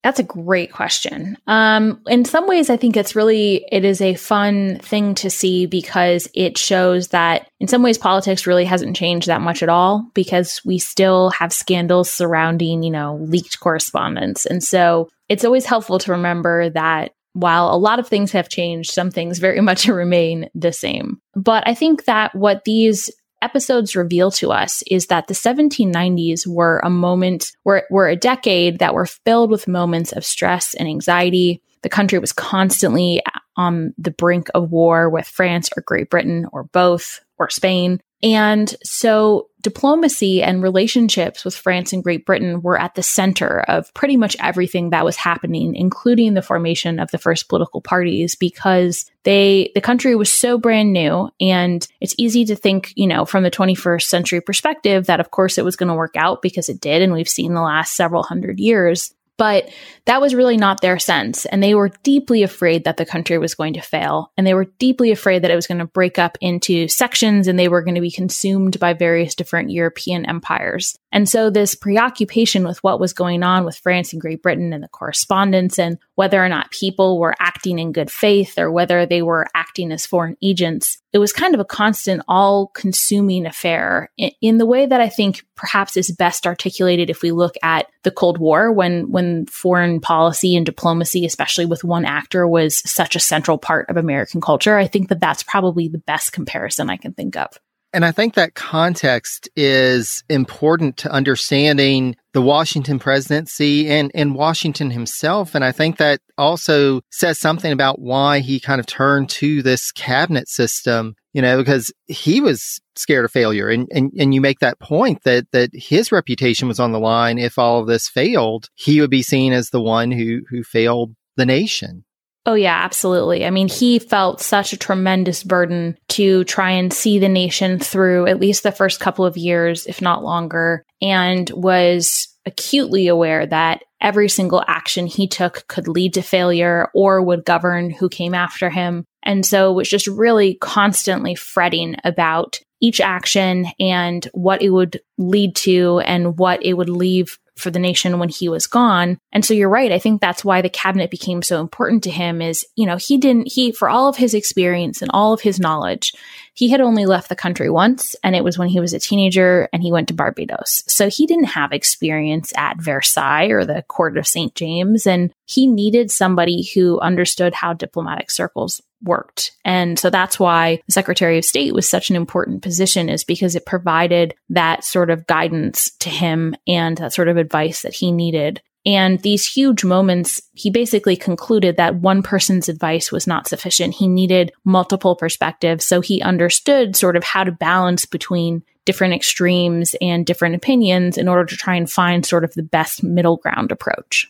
[0.06, 1.36] That's a great question.
[1.48, 5.66] Um, in some ways, I think it's really it is a fun thing to see
[5.66, 10.08] because it shows that in some ways politics really hasn't changed that much at all
[10.14, 15.98] because we still have scandals surrounding you know leaked correspondence, and so it's always helpful
[15.98, 20.52] to remember that while a lot of things have changed, some things very much remain
[20.54, 21.20] the same.
[21.34, 23.10] But I think that what these
[23.42, 28.80] episodes reveal to us is that the 1790s were a moment, were, were a decade
[28.80, 31.62] that were filled with moments of stress and anxiety.
[31.82, 33.22] The country was constantly
[33.58, 38.00] on the brink of war with France or Great Britain or both or Spain.
[38.24, 43.94] And so diplomacy and relationships with France and Great Britain were at the center of
[43.94, 49.10] pretty much everything that was happening, including the formation of the first political parties, because
[49.24, 51.30] they, the country was so brand new.
[51.42, 55.58] And it's easy to think, you know, from the 21st century perspective that of course
[55.58, 57.02] it was going to work out because it did.
[57.02, 59.14] And we've seen the last several hundred years.
[59.38, 59.70] But
[60.06, 61.46] that was really not their sense.
[61.46, 64.32] And they were deeply afraid that the country was going to fail.
[64.38, 67.60] And they were deeply afraid that it was going to break up into sections and
[67.60, 70.96] they were going to be consumed by various different European empires.
[71.16, 74.84] And so this preoccupation with what was going on with France and Great Britain and
[74.84, 79.22] the correspondence and whether or not people were acting in good faith or whether they
[79.22, 84.32] were acting as foreign agents, it was kind of a constant, all consuming affair in,
[84.42, 88.12] in, the way that I think perhaps is best articulated if we look at the
[88.12, 93.22] Cold War when, when foreign policy and diplomacy, especially with one actor, was such a
[93.22, 94.78] central part of American culture.
[94.78, 97.58] I think that that's probably the best comparison I can think of.
[97.96, 104.92] And I think that context is important to understanding the Washington presidency and, and Washington
[104.92, 105.56] himself.
[105.56, 109.94] And I think that also says something about why he kind of turned to this
[109.94, 113.70] cabinet system, you know, because he was scared of failure.
[113.70, 117.38] And, and, and you make that point that, that his reputation was on the line.
[117.38, 121.16] If all of this failed, he would be seen as the one who, who failed
[121.38, 122.04] the nation.
[122.48, 123.44] Oh, yeah, absolutely.
[123.44, 128.28] I mean, he felt such a tremendous burden to try and see the nation through
[128.28, 133.84] at least the first couple of years, if not longer, and was acutely aware that
[134.00, 138.70] every single action he took could lead to failure or would govern who came after
[138.70, 139.06] him.
[139.24, 145.56] And so was just really constantly fretting about each action and what it would lead
[145.56, 149.18] to and what it would leave for the nation when he was gone.
[149.32, 149.92] And so you're right.
[149.92, 153.18] I think that's why the cabinet became so important to him is, you know, he
[153.18, 156.14] didn't, he, for all of his experience and all of his knowledge,
[156.56, 159.68] he had only left the country once, and it was when he was a teenager
[159.74, 160.84] and he went to Barbados.
[160.88, 164.56] So he didn't have experience at Versailles or the court of St.
[164.56, 169.52] James, and he needed somebody who understood how diplomatic circles worked.
[169.66, 173.56] And so that's why the Secretary of State was such an important position is because
[173.56, 178.12] it provided that sort of guidance to him and that sort of advice that he
[178.12, 178.62] needed.
[178.86, 183.96] And these huge moments, he basically concluded that one person's advice was not sufficient.
[183.96, 185.86] He needed multiple perspectives.
[185.86, 191.28] So he understood sort of how to balance between different extremes and different opinions in
[191.28, 194.28] order to try and find sort of the best middle ground approach.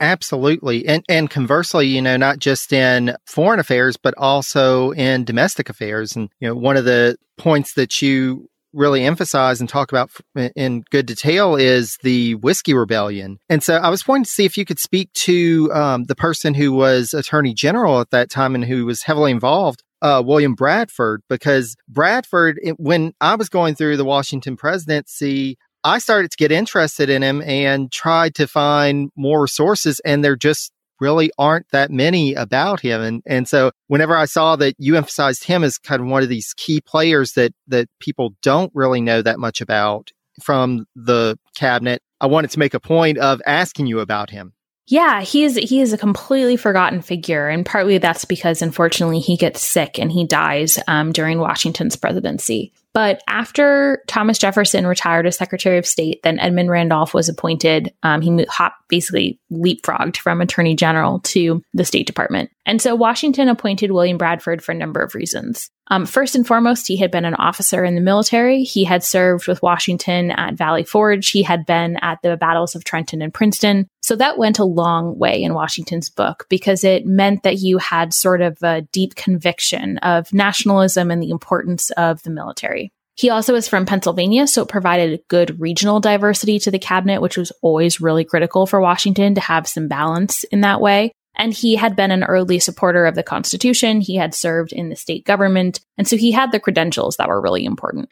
[0.00, 0.86] Absolutely.
[0.88, 6.16] And and conversely, you know, not just in foreign affairs but also in domestic affairs
[6.16, 10.10] and you know, one of the points that you really emphasize and talk about
[10.54, 13.38] in good detail is the whiskey rebellion.
[13.48, 16.54] And so I was wanting to see if you could speak to um, the person
[16.54, 21.22] who was attorney general at that time and who was heavily involved, uh, William Bradford,
[21.28, 27.08] because Bradford, when I was going through the Washington presidency, I started to get interested
[27.08, 32.34] in him and tried to find more resources, and there just really aren't that many
[32.34, 33.00] about him.
[33.00, 36.28] And and so whenever I saw that you emphasized him as kind of one of
[36.28, 40.10] these key players that that people don't really know that much about
[40.42, 44.52] from the cabinet, I wanted to make a point of asking you about him.
[44.86, 49.36] Yeah, he is he is a completely forgotten figure, and partly that's because unfortunately he
[49.36, 52.72] gets sick and he dies um, during Washington's presidency.
[52.92, 57.92] But after Thomas Jefferson retired as Secretary of State, then Edmund Randolph was appointed.
[58.02, 58.44] Um, he
[58.88, 62.50] basically leapfrogged from Attorney General to the State Department.
[62.66, 65.70] And so Washington appointed William Bradford for a number of reasons.
[65.88, 68.62] Um, first and foremost, he had been an officer in the military.
[68.62, 71.30] He had served with Washington at Valley Forge.
[71.30, 73.88] He had been at the battles of Trenton and Princeton.
[74.10, 78.12] So that went a long way in Washington's book because it meant that you had
[78.12, 82.92] sort of a deep conviction of nationalism and the importance of the military.
[83.14, 87.36] He also is from Pennsylvania, so it provided good regional diversity to the cabinet, which
[87.36, 91.12] was always really critical for Washington to have some balance in that way.
[91.36, 94.00] And he had been an early supporter of the Constitution.
[94.00, 95.78] He had served in the state government.
[95.96, 98.08] And so he had the credentials that were really important.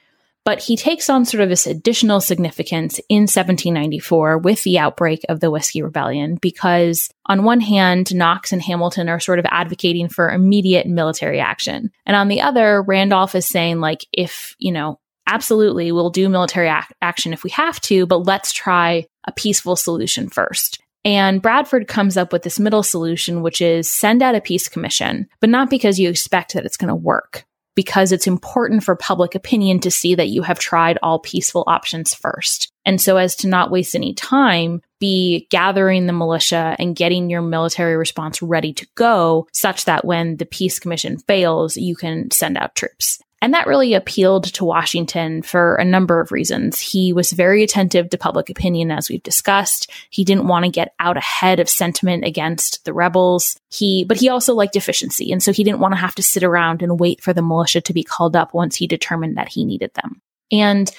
[0.49, 5.41] But he takes on sort of this additional significance in 1794 with the outbreak of
[5.41, 10.31] the Whiskey Rebellion, because on one hand, Knox and Hamilton are sort of advocating for
[10.31, 11.91] immediate military action.
[12.07, 16.71] And on the other, Randolph is saying, like, if, you know, absolutely, we'll do military
[16.71, 20.81] ac- action if we have to, but let's try a peaceful solution first.
[21.05, 25.29] And Bradford comes up with this middle solution, which is send out a peace commission,
[25.41, 27.45] but not because you expect that it's going to work,
[27.79, 32.13] because it's important for public opinion to see that you have tried all peaceful options
[32.13, 32.73] first.
[32.85, 37.41] And so, as to not waste any time, be gathering the militia and getting your
[37.41, 42.59] military response ready to go, such that when the peace commission fails, you can send
[42.59, 43.21] out troops.
[43.41, 46.81] And that really appealed to Washington for a number of reasons.
[46.81, 49.91] He was very attentive to public opinion, as we've discussed.
[50.11, 53.57] He didn't want to get out ahead of sentiment against the rebels.
[53.71, 55.31] He, but he also liked efficiency.
[55.31, 57.81] And so he didn't want to have to sit around and wait for the militia
[57.83, 60.21] to be called up once he determined that he needed them.
[60.51, 60.91] And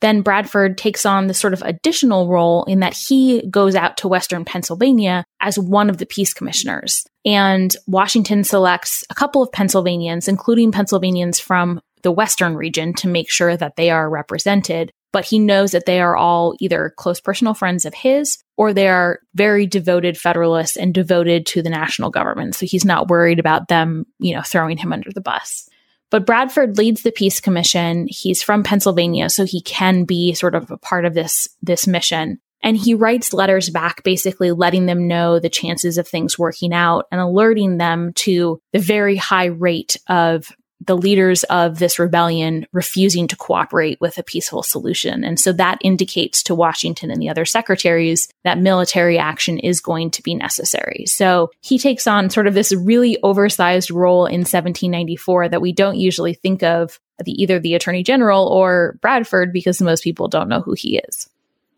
[0.00, 4.08] then Bradford takes on the sort of additional role in that he goes out to
[4.08, 7.04] Western Pennsylvania as one of the peace commissioners.
[7.24, 13.30] And Washington selects a couple of Pennsylvanians, including Pennsylvanians from the Western region, to make
[13.30, 14.92] sure that they are represented.
[15.12, 18.88] But he knows that they are all either close personal friends of his or they
[18.88, 22.54] are very devoted Federalists and devoted to the national government.
[22.54, 25.65] So he's not worried about them, you know, throwing him under the bus.
[26.10, 28.06] But Bradford leads the peace commission.
[28.08, 32.40] He's from Pennsylvania, so he can be sort of a part of this, this mission.
[32.62, 37.06] And he writes letters back, basically letting them know the chances of things working out
[37.12, 40.50] and alerting them to the very high rate of
[40.86, 45.24] the leaders of this rebellion refusing to cooperate with a peaceful solution.
[45.24, 50.10] And so that indicates to Washington and the other secretaries that military action is going
[50.12, 51.04] to be necessary.
[51.06, 55.96] So he takes on sort of this really oversized role in 1794 that we don't
[55.96, 60.60] usually think of the, either the attorney general or Bradford because most people don't know
[60.60, 61.28] who he is.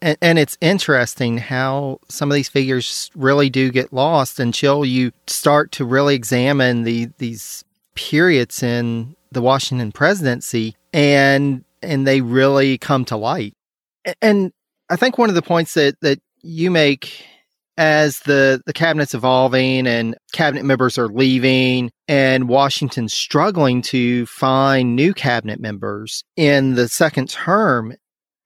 [0.00, 5.10] And, and, it's interesting how some of these figures really do get lost until you
[5.26, 7.64] start to really examine the these
[7.98, 13.54] periods in the Washington presidency and and they really come to light.
[14.22, 14.52] And
[14.88, 17.24] I think one of the points that that you make
[17.76, 24.94] as the the cabinet's evolving and cabinet members are leaving and Washington's struggling to find
[24.94, 27.94] new cabinet members in the second term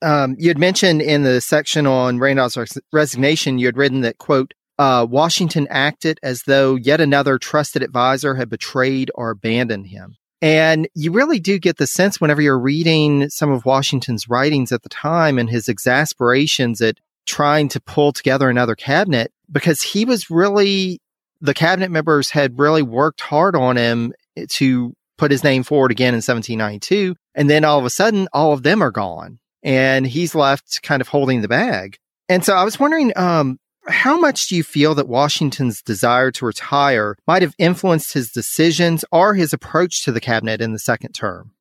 [0.03, 4.19] um, you had mentioned in the section on Randolph's res- resignation, you had written that,
[4.19, 4.53] quote,
[4.83, 10.17] uh, Washington acted as though yet another trusted advisor had betrayed or abandoned him.
[10.41, 14.83] And you really do get the sense whenever you're reading some of Washington's writings at
[14.83, 20.31] the time and his exasperations at trying to pull together another cabinet because he was
[20.31, 21.01] really,
[21.41, 24.13] the cabinet members had really worked hard on him
[24.49, 27.15] to put his name forward again in 1792.
[27.37, 31.01] And then all of a sudden, all of them are gone and he's left kind
[31.01, 31.99] of holding the bag.
[32.29, 36.47] And so I was wondering, um, how much do you feel that Washington's desire to
[36.47, 41.13] retire might have influenced his decisions or his approach to the cabinet in the second
[41.13, 41.53] term?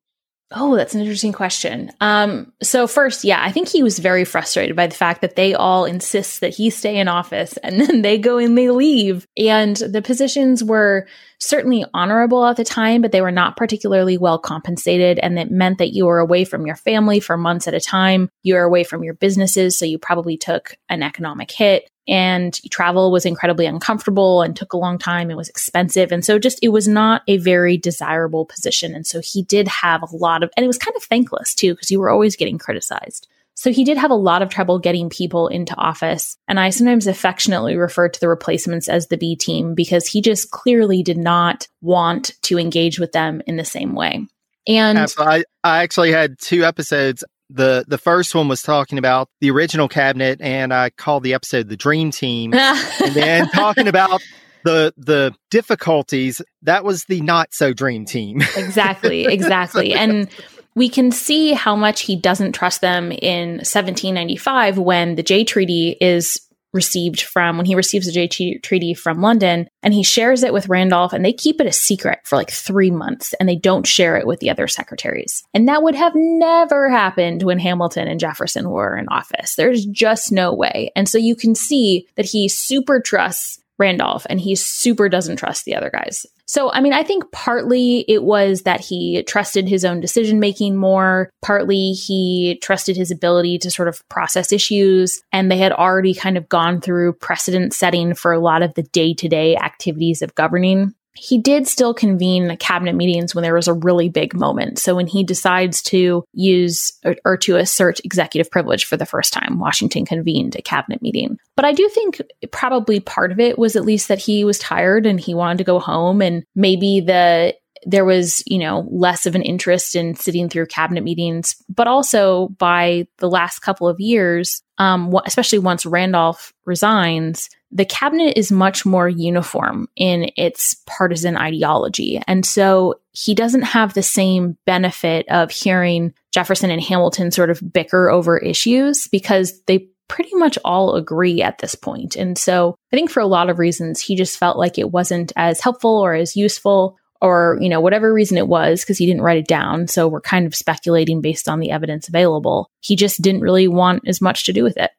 [0.54, 1.90] Oh, that's an interesting question.
[2.00, 5.54] Um, so first, yeah, I think he was very frustrated by the fact that they
[5.54, 9.26] all insist that he stay in office and then they go and they leave.
[9.36, 11.06] And the positions were
[11.38, 15.18] certainly honorable at the time, but they were not particularly well compensated.
[15.18, 18.28] And that meant that you were away from your family for months at a time.
[18.42, 19.78] You were away from your businesses.
[19.78, 24.78] So you probably took an economic hit and travel was incredibly uncomfortable and took a
[24.78, 26.10] long time and was expensive.
[26.10, 28.94] And so just it was not a very desirable position.
[28.94, 31.74] And so he did have a lot of and it was kind of thankless too
[31.74, 33.28] because you were always getting criticized.
[33.54, 36.36] So he did have a lot of trouble getting people into office.
[36.48, 40.50] And i sometimes affectionately refer to the replacements as the b team because he just
[40.50, 44.26] clearly did not want to engage with them in the same way.
[44.66, 47.24] And I, I actually had two episodes
[47.54, 51.68] the the first one was talking about the original cabinet, and I called the episode
[51.68, 54.22] "The Dream Team," and then talking about
[54.64, 56.40] the the difficulties.
[56.62, 58.40] That was the not so dream team.
[58.56, 60.28] exactly, exactly, and
[60.74, 65.96] we can see how much he doesn't trust them in 1795 when the Jay Treaty
[66.00, 66.40] is
[66.72, 70.68] received from when he receives the Jay Treaty from London and he shares it with
[70.68, 74.16] Randolph and they keep it a secret for like three months and they don't share
[74.16, 75.42] it with the other secretaries.
[75.54, 79.54] And that would have never happened when Hamilton and Jefferson were in office.
[79.54, 80.90] There's just no way.
[80.96, 85.64] And so you can see that he super trusts Randolph and he super doesn't trust
[85.64, 86.26] the other guys.
[86.46, 90.76] So, I mean, I think partly it was that he trusted his own decision making
[90.76, 91.30] more.
[91.40, 95.22] Partly he trusted his ability to sort of process issues.
[95.32, 98.82] And they had already kind of gone through precedent setting for a lot of the
[98.82, 103.68] day to day activities of governing he did still convene cabinet meetings when there was
[103.68, 104.78] a really big moment.
[104.78, 109.32] So when he decides to use or, or, to assert executive privilege for the first
[109.32, 111.38] time, Washington convened a cabinet meeting.
[111.54, 115.06] But I do think probably part of it was at least that he was tired
[115.06, 117.54] and he wanted to go home and maybe the
[117.84, 122.48] there was, you know, less of an interest in sitting through cabinet meetings, but also
[122.58, 128.84] by the last couple of years, um, especially once Randolph resigns, the cabinet is much
[128.84, 132.20] more uniform in its partisan ideology.
[132.26, 137.72] And so he doesn't have the same benefit of hearing Jefferson and Hamilton sort of
[137.72, 142.16] bicker over issues because they pretty much all agree at this point.
[142.16, 145.32] And so I think for a lot of reasons, he just felt like it wasn't
[145.36, 149.22] as helpful or as useful or, you know, whatever reason it was, because he didn't
[149.22, 149.86] write it down.
[149.86, 152.68] So we're kind of speculating based on the evidence available.
[152.80, 154.90] He just didn't really want as much to do with it.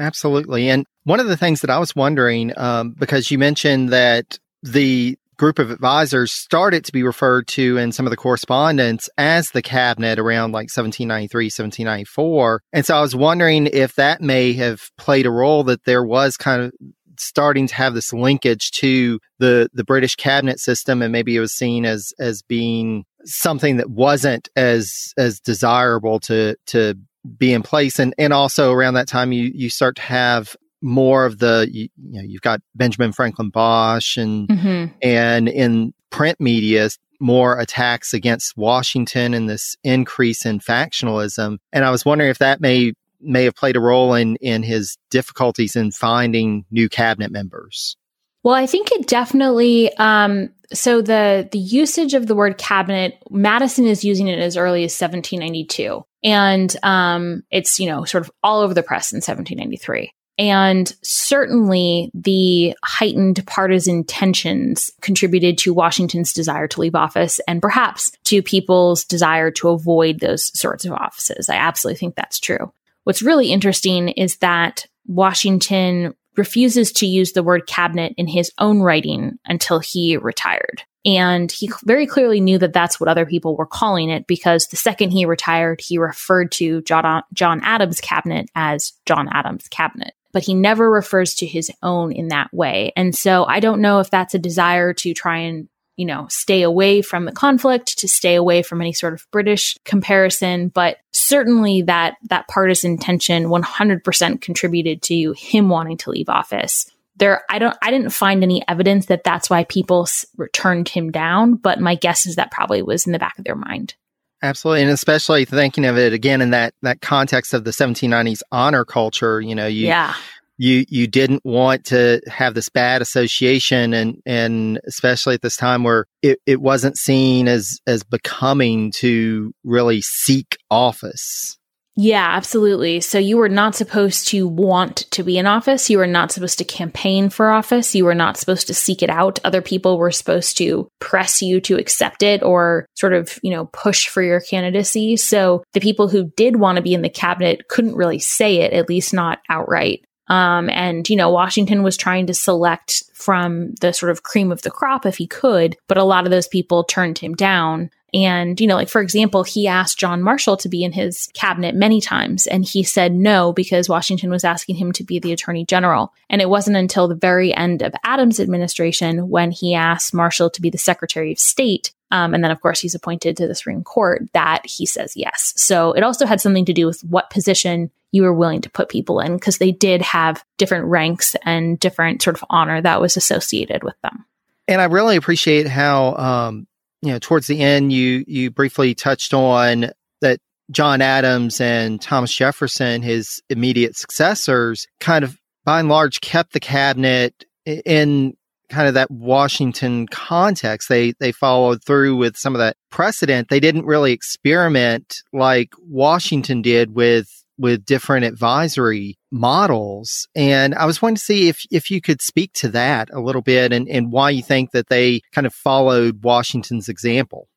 [0.00, 0.70] Absolutely.
[0.70, 5.16] And one of the things that I was wondering, um, because you mentioned that the
[5.36, 9.62] group of advisors started to be referred to in some of the correspondence as the
[9.62, 12.62] cabinet around like 1793, 1794.
[12.72, 16.36] And so I was wondering if that may have played a role that there was
[16.36, 16.72] kind of
[17.18, 21.54] starting to have this linkage to the the British cabinet system, and maybe it was
[21.54, 26.94] seen as as being something that wasn't as as desirable to to
[27.38, 31.26] be in place, and and also around that time you you start to have more
[31.26, 34.92] of the you, you know you've got Benjamin Franklin Bache and mm-hmm.
[35.02, 36.88] and in print media
[37.20, 41.58] more attacks against Washington and this increase in factionalism.
[41.72, 44.96] And I was wondering if that may may have played a role in in his
[45.10, 47.96] difficulties in finding new cabinet members.
[48.42, 49.94] Well, I think it definitely.
[49.98, 54.84] Um, so the the usage of the word cabinet, Madison is using it as early
[54.84, 60.12] as 1792, and um, it's you know sort of all over the press in 1793.
[60.38, 68.10] And certainly the heightened partisan tensions contributed to Washington's desire to leave office and perhaps
[68.24, 71.50] to people's desire to avoid those sorts of offices.
[71.50, 72.72] I absolutely think that's true.
[73.04, 78.80] What's really interesting is that Washington refuses to use the word cabinet in his own
[78.80, 80.84] writing until he retired.
[81.04, 84.76] And he very clearly knew that that's what other people were calling it because the
[84.76, 90.12] second he retired, he referred to John, John Adams' cabinet as John Adams' cabinet.
[90.32, 92.92] But he never refers to his own in that way.
[92.96, 95.68] And so I don't know if that's a desire to try and
[96.00, 99.76] you know, stay away from the conflict, to stay away from any sort of British
[99.84, 100.68] comparison.
[100.68, 106.90] But certainly that, that partisan tension 100% contributed to him wanting to leave office.
[107.20, 111.12] There I don't I didn't find any evidence that that's why people s- turned him
[111.12, 113.94] down, but my guess is that probably was in the back of their mind.
[114.42, 118.84] Absolutely, and especially thinking of it again in that that context of the 1790s honor
[118.84, 119.40] culture.
[119.40, 120.14] You know, you yeah.
[120.56, 125.84] you you didn't want to have this bad association, and and especially at this time
[125.84, 131.58] where it, it wasn't seen as as becoming to really seek office.
[132.02, 133.02] Yeah, absolutely.
[133.02, 135.90] So you were not supposed to want to be in office.
[135.90, 137.94] You were not supposed to campaign for office.
[137.94, 139.38] You were not supposed to seek it out.
[139.44, 143.66] Other people were supposed to press you to accept it or sort of, you know,
[143.66, 145.18] push for your candidacy.
[145.18, 148.72] So the people who did want to be in the cabinet couldn't really say it,
[148.72, 150.02] at least not outright.
[150.28, 154.62] Um, and, you know, Washington was trying to select from the sort of cream of
[154.62, 157.90] the crop if he could, but a lot of those people turned him down.
[158.12, 161.74] And, you know, like for example, he asked John Marshall to be in his cabinet
[161.74, 165.64] many times, and he said no because Washington was asking him to be the attorney
[165.64, 166.12] general.
[166.28, 170.62] And it wasn't until the very end of Adams' administration when he asked Marshall to
[170.62, 171.92] be the secretary of state.
[172.12, 175.52] Um, and then, of course, he's appointed to the Supreme Court that he says yes.
[175.56, 178.88] So it also had something to do with what position you were willing to put
[178.88, 183.16] people in because they did have different ranks and different sort of honor that was
[183.16, 184.24] associated with them.
[184.66, 186.66] And I really appreciate how um,
[187.02, 189.90] you know, towards the end, you you briefly touched on
[190.20, 190.38] that
[190.70, 196.60] John Adams and Thomas Jefferson, his immediate successors, kind of by and large kept the
[196.60, 198.34] cabinet in
[198.68, 200.88] kind of that Washington context.
[200.88, 203.48] They they followed through with some of that precedent.
[203.48, 207.28] They didn't really experiment like Washington did with
[207.60, 210.26] with different advisory models.
[210.34, 213.42] And I was wanting to see if, if you could speak to that a little
[213.42, 217.48] bit and, and why you think that they kind of followed Washington's example.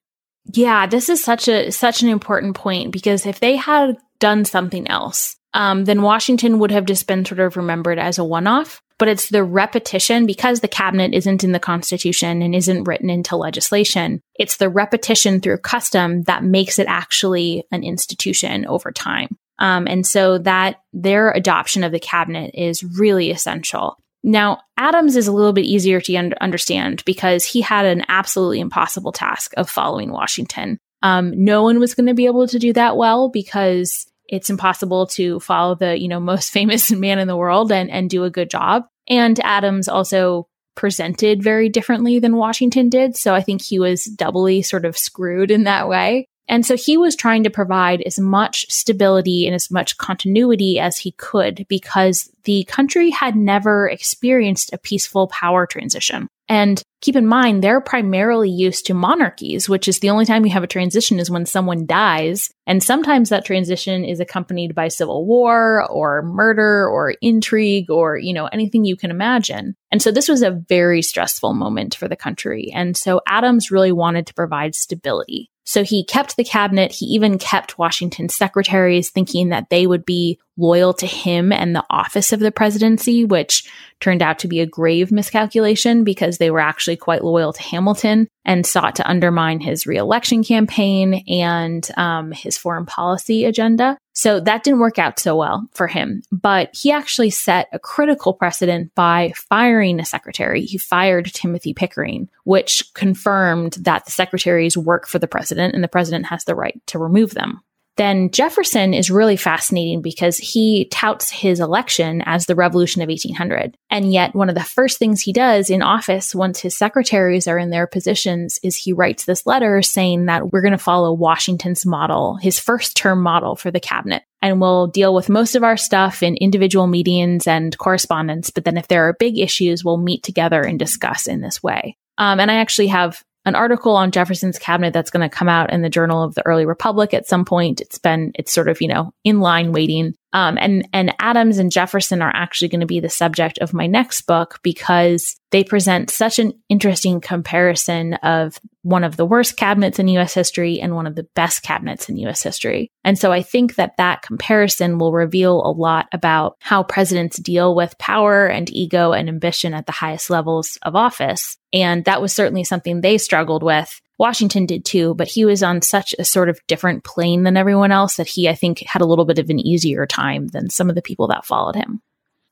[0.46, 4.90] Yeah, this is such a such an important point because if they had done something
[4.90, 8.82] else, um, then Washington would have just been sort of remembered as a one-off.
[9.00, 13.36] But it's the repetition because the cabinet isn't in the Constitution and isn't written into
[13.36, 14.22] legislation.
[14.36, 19.30] It's the repetition through custom that makes it actually an institution over time.
[19.60, 23.98] Um, and so that their adoption of the cabinet is really essential.
[24.24, 28.62] Now, Adams is a little bit easier to un- understand because he had an absolutely
[28.62, 30.80] impossible task of following Washington.
[31.02, 35.06] Um, no one was going to be able to do that well because it's impossible
[35.08, 38.32] to follow the you know most famous man in the world and and do a
[38.32, 38.86] good job.
[39.08, 44.62] And Adams also presented very differently than Washington did, so I think he was doubly
[44.62, 46.28] sort of screwed in that way.
[46.48, 50.98] And so he was trying to provide as much stability and as much continuity as
[50.98, 56.28] he could because the country had never experienced a peaceful power transition.
[56.50, 60.52] And keep in mind, they're primarily used to monarchies, which is the only time you
[60.52, 62.52] have a transition is when someone dies.
[62.68, 68.34] And sometimes that transition is accompanied by civil war or murder or intrigue or, you
[68.34, 69.76] know, anything you can imagine.
[69.90, 72.72] And so this was a very stressful moment for the country.
[72.74, 75.50] And so Adams really wanted to provide stability.
[75.66, 76.92] So he kept the cabinet.
[76.92, 81.86] He even kept Washington's secretaries thinking that they would be loyal to him and the
[81.90, 86.60] office of the presidency, which turned out to be a grave miscalculation because they were
[86.60, 92.58] actually quite loyal to Hamilton and sought to undermine his reelection campaign and um, his
[92.58, 93.98] foreign policy agenda.
[94.14, 96.22] So that didn't work out so well for him.
[96.32, 100.62] But he actually set a critical precedent by firing a secretary.
[100.62, 105.88] He fired Timothy Pickering, which confirmed that the secretaries work for the president and the
[105.88, 107.62] president has the right to remove them
[107.98, 113.78] then Jefferson is really fascinating because he touts his election as the revolution of 1800.
[113.90, 117.58] And yet, one of the first things he does in office once his secretaries are
[117.58, 121.86] in their positions is he writes this letter saying that we're going to follow Washington's
[121.86, 124.24] model, his first term model for the cabinet.
[124.42, 128.50] And we'll deal with most of our stuff in individual meetings and correspondence.
[128.50, 131.96] But then if there are big issues, we'll meet together and discuss in this way.
[132.18, 135.72] Um, and I actually have an article on Jefferson's cabinet that's going to come out
[135.72, 137.82] in the Journal of the Early Republic at some point.
[137.82, 140.14] It's been, it's sort of, you know, in line waiting.
[140.34, 143.86] Um, and, and Adams and Jefferson are actually going to be the subject of my
[143.86, 150.00] next book because they present such an interesting comparison of one of the worst cabinets
[150.00, 152.92] in US history and one of the best cabinets in US history.
[153.04, 157.76] And so I think that that comparison will reveal a lot about how presidents deal
[157.76, 161.58] with power and ego and ambition at the highest levels of office.
[161.72, 164.02] And that was certainly something they struggled with.
[164.20, 167.92] Washington did too, but he was on such a sort of different plane than everyone
[167.92, 170.90] else that he, I think, had a little bit of an easier time than some
[170.90, 172.02] of the people that followed him.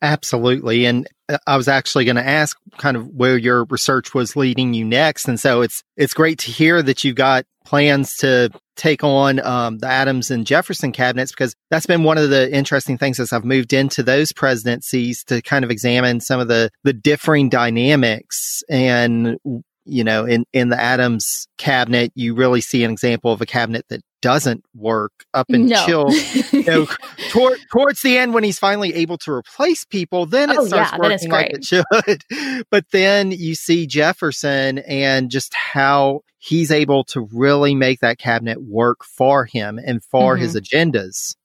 [0.01, 0.86] Absolutely.
[0.86, 4.74] And uh, I was actually going to ask kind of where your research was leading
[4.74, 5.28] you next.
[5.28, 9.78] And so it's, it's great to hear that you've got plans to take on um,
[9.78, 13.45] the Adams and Jefferson cabinets because that's been one of the interesting things as I've
[13.45, 19.38] moved into those presidencies to kind of examine some of the the differing dynamics and
[19.86, 23.86] you know in in the Adams cabinet you really see an example of a cabinet
[23.89, 26.15] that doesn't work up until no.
[26.51, 26.88] you know
[27.29, 30.91] toward, towards the end when he's finally able to replace people then it oh, starts
[30.91, 37.03] yeah, working like it should but then you see Jefferson and just how he's able
[37.05, 40.43] to really make that cabinet work for him and for mm-hmm.
[40.43, 41.36] his agendas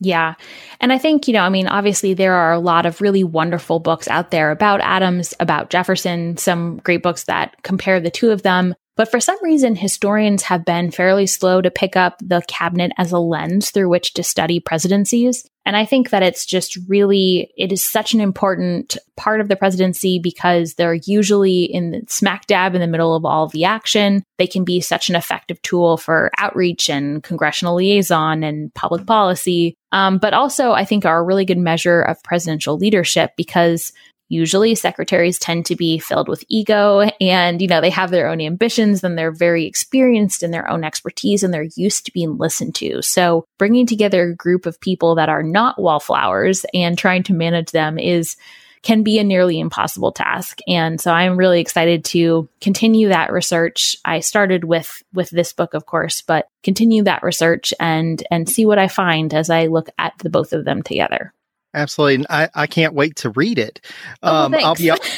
[0.00, 0.34] yeah.
[0.80, 3.80] And I think, you know, I mean, obviously there are a lot of really wonderful
[3.80, 8.42] books out there about Adams, about Jefferson, some great books that compare the two of
[8.42, 8.74] them.
[8.96, 13.12] But for some reason, historians have been fairly slow to pick up the cabinet as
[13.12, 15.46] a lens through which to study presidencies.
[15.66, 19.56] And I think that it's just really, it is such an important part of the
[19.56, 23.64] presidency because they're usually in the smack dab in the middle of all of the
[23.64, 24.22] action.
[24.38, 29.74] They can be such an effective tool for outreach and congressional liaison and public policy.
[29.92, 33.92] Um, but also, I think are a really good measure of presidential leadership because
[34.28, 38.40] usually secretaries tend to be filled with ego and you know they have their own
[38.40, 42.74] ambitions and they're very experienced in their own expertise and they're used to being listened
[42.74, 43.02] to.
[43.02, 47.70] So bringing together a group of people that are not wallflowers and trying to manage
[47.70, 48.36] them is
[48.82, 50.60] can be a nearly impossible task.
[50.68, 53.96] And so i'm really excited to continue that research.
[54.04, 58.66] I started with with this book of course but continue that research and and see
[58.66, 61.32] what i find as i look at the both of them together
[61.74, 62.14] Absolutely.
[62.16, 63.80] and I, I can't wait to read it.
[64.22, 64.90] Oh, um, I'll be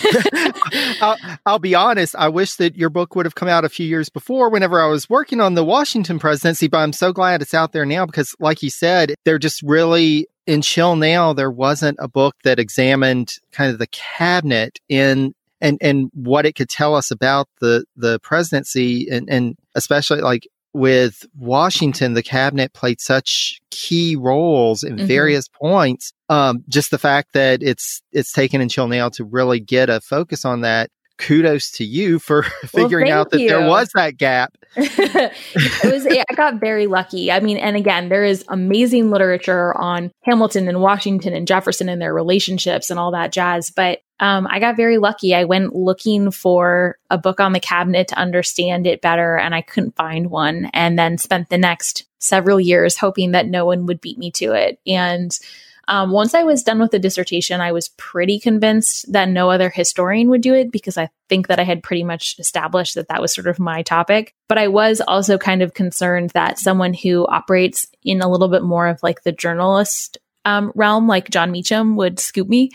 [1.01, 2.17] I'll, I'll, be honest.
[2.19, 4.89] I wish that your book would have come out a few years before whenever I
[4.89, 8.35] was working on the Washington presidency, but I'm so glad it's out there now because
[8.41, 13.71] like you said, they're just really until now there wasn't a book that examined kind
[13.71, 19.09] of the cabinet in and and what it could tell us about the the presidency
[19.11, 25.07] and and especially like with Washington, the cabinet played such key roles in mm-hmm.
[25.07, 26.13] various points.
[26.29, 30.45] Um, just the fact that it's it's taken until now to really get a focus
[30.45, 30.91] on that.
[31.17, 33.49] Kudos to you for figuring well, out that you.
[33.49, 34.57] there was that gap.
[34.77, 37.33] it was I got very lucky.
[37.33, 42.01] I mean, and again, there is amazing literature on Hamilton and Washington and Jefferson and
[42.01, 45.35] their relationships and all that jazz, but um, I got very lucky.
[45.35, 49.63] I went looking for a book on the cabinet to understand it better, and I
[49.63, 50.71] couldn't find one.
[50.75, 54.53] And then spent the next several years hoping that no one would beat me to
[54.53, 54.81] it.
[54.87, 55.37] And
[55.89, 59.71] um, once I was done with the dissertation, I was pretty convinced that no other
[59.71, 63.23] historian would do it because I think that I had pretty much established that that
[63.23, 64.35] was sort of my topic.
[64.49, 68.63] But I was also kind of concerned that someone who operates in a little bit
[68.63, 72.71] more of like the journalist um, realm, like Jon Meacham would scoop me.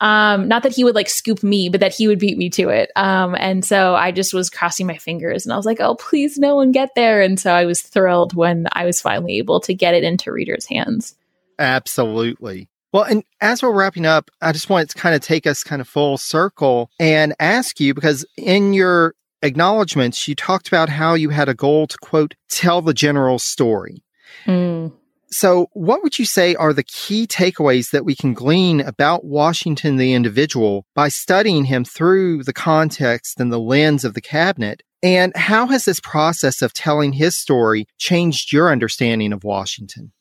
[0.00, 2.70] Um, not that he would like scoop me, but that he would beat me to
[2.70, 2.90] it.
[2.96, 6.38] Um, and so I just was crossing my fingers and I was like, oh, please
[6.38, 7.20] no one get there.
[7.20, 10.66] And so I was thrilled when I was finally able to get it into readers'
[10.66, 11.14] hands.
[11.58, 12.68] Absolutely.
[12.92, 15.80] Well, and as we're wrapping up, I just wanted to kind of take us kind
[15.82, 21.30] of full circle and ask you because in your acknowledgments, you talked about how you
[21.30, 24.04] had a goal to quote, tell the general story.
[24.46, 24.92] Mm.
[25.30, 29.96] So, what would you say are the key takeaways that we can glean about Washington
[29.96, 34.84] the individual by studying him through the context and the lens of the cabinet?
[35.02, 40.12] And how has this process of telling his story changed your understanding of Washington?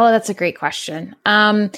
[0.00, 1.14] Oh, that's a great question.
[1.26, 1.70] Um,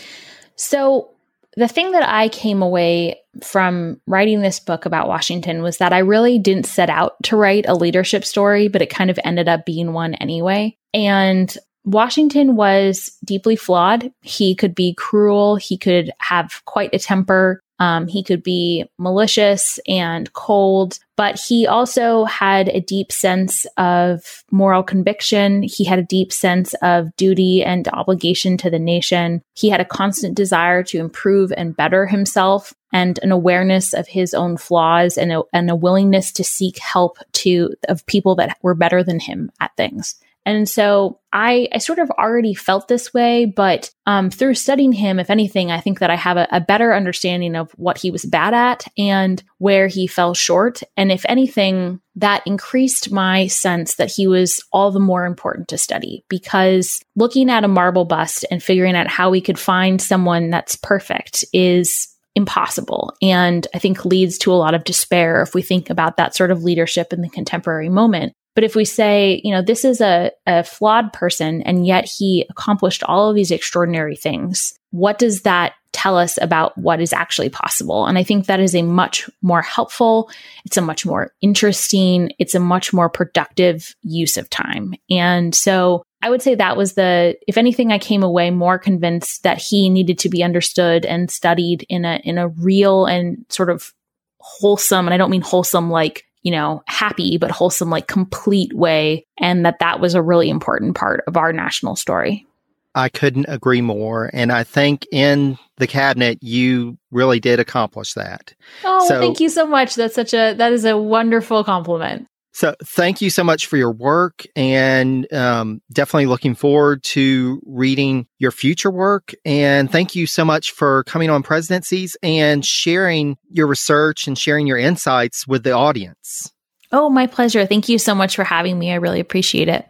[0.54, 1.10] so,
[1.56, 5.98] the thing that I came away from writing this book about Washington was that I
[5.98, 9.66] really didn't set out to write a leadership story, but it kind of ended up
[9.66, 10.78] being one anyway.
[10.94, 11.52] And
[11.84, 14.12] Washington was deeply flawed.
[14.20, 15.56] He could be cruel.
[15.56, 17.60] He could have quite a temper.
[17.78, 24.44] Um, he could be malicious and cold, but he also had a deep sense of
[24.50, 25.62] moral conviction.
[25.62, 29.42] He had a deep sense of duty and obligation to the nation.
[29.54, 34.34] He had a constant desire to improve and better himself and an awareness of his
[34.34, 38.74] own flaws and a, and a willingness to seek help to of people that were
[38.74, 40.16] better than him at things.
[40.44, 45.18] And so I, I sort of already felt this way, but um, through studying him,
[45.18, 48.24] if anything, I think that I have a, a better understanding of what he was
[48.24, 50.82] bad at and where he fell short.
[50.96, 55.78] And if anything, that increased my sense that he was all the more important to
[55.78, 60.50] study because looking at a marble bust and figuring out how we could find someone
[60.50, 65.60] that's perfect is impossible and I think leads to a lot of despair if we
[65.60, 68.34] think about that sort of leadership in the contemporary moment.
[68.54, 72.46] But if we say, you know, this is a, a flawed person and yet he
[72.50, 77.50] accomplished all of these extraordinary things, what does that tell us about what is actually
[77.50, 78.06] possible?
[78.06, 80.30] And I think that is a much more helpful,
[80.64, 84.94] it's a much more interesting, it's a much more productive use of time.
[85.10, 89.42] And so I would say that was the, if anything, I came away more convinced
[89.42, 93.70] that he needed to be understood and studied in a, in a real and sort
[93.70, 93.92] of
[94.38, 99.26] wholesome, and I don't mean wholesome like, you know, happy, but wholesome like complete way.
[99.38, 102.46] And that that was a really important part of our national story.
[102.94, 104.28] I couldn't agree more.
[104.32, 108.54] And I think in the cabinet, you really did accomplish that.
[108.84, 109.94] Oh, so, thank you so much.
[109.94, 112.26] That's such a, that is a wonderful compliment.
[112.52, 118.26] So thank you so much for your work and um, definitely looking forward to reading
[118.38, 119.32] your future work.
[119.44, 124.66] And thank you so much for coming on Presidencies and sharing your research and sharing
[124.66, 126.52] your insights with the audience.
[126.92, 127.64] Oh, my pleasure.
[127.64, 128.92] Thank you so much for having me.
[128.92, 129.88] I really appreciate it.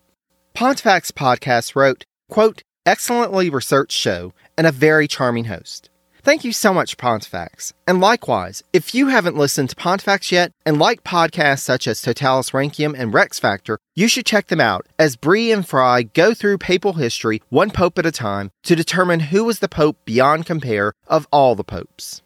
[0.53, 5.89] Pontifex Podcast wrote, quote, excellently researched show and a very charming host.
[6.22, 7.74] Thank you so much, Pontifex.
[7.88, 12.51] And likewise, if you haven't listened to Pontifex yet and like podcasts such as Totalus
[12.51, 16.57] Rankium and Rex Factor, you should check them out as Bree and Fry go through
[16.57, 20.93] papal history one pope at a time to determine who was the pope beyond compare
[21.07, 22.22] of all the popes.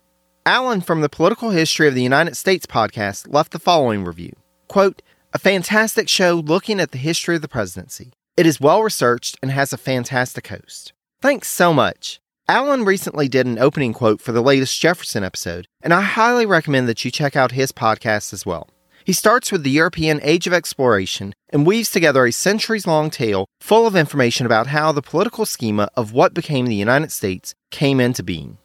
[0.46, 4.36] Alan from the Political History of the United States podcast left the following review.
[4.68, 8.12] Quote, a fantastic show looking at the history of the presidency.
[8.36, 10.94] It is well researched and has a fantastic host.
[11.22, 12.20] Thanks so much.
[12.50, 16.90] Alan recently did an opening quote for the latest Jefferson episode, and I highly recommend
[16.90, 18.70] that you check out his podcast as well.
[19.06, 23.48] He starts with the European Age of Exploration and weaves together a centuries long tale
[23.62, 28.02] full of information about how the political schema of what became the United States came
[28.02, 28.58] into being.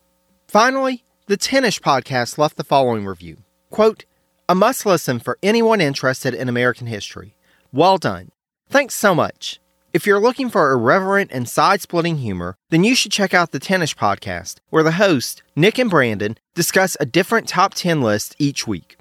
[0.49, 3.37] Finally, the Tennish podcast left the following review
[3.71, 4.07] Quote,
[4.49, 7.37] A must listen for anyone interested in American history.
[7.73, 8.31] Well done.
[8.69, 9.61] Thanks so much.
[9.99, 13.59] If you're looking for irreverent and side splitting humor, then you should check out the
[13.59, 18.65] Tennis podcast, where the hosts, Nick and Brandon, discuss a different top 10 list each
[18.65, 18.97] week.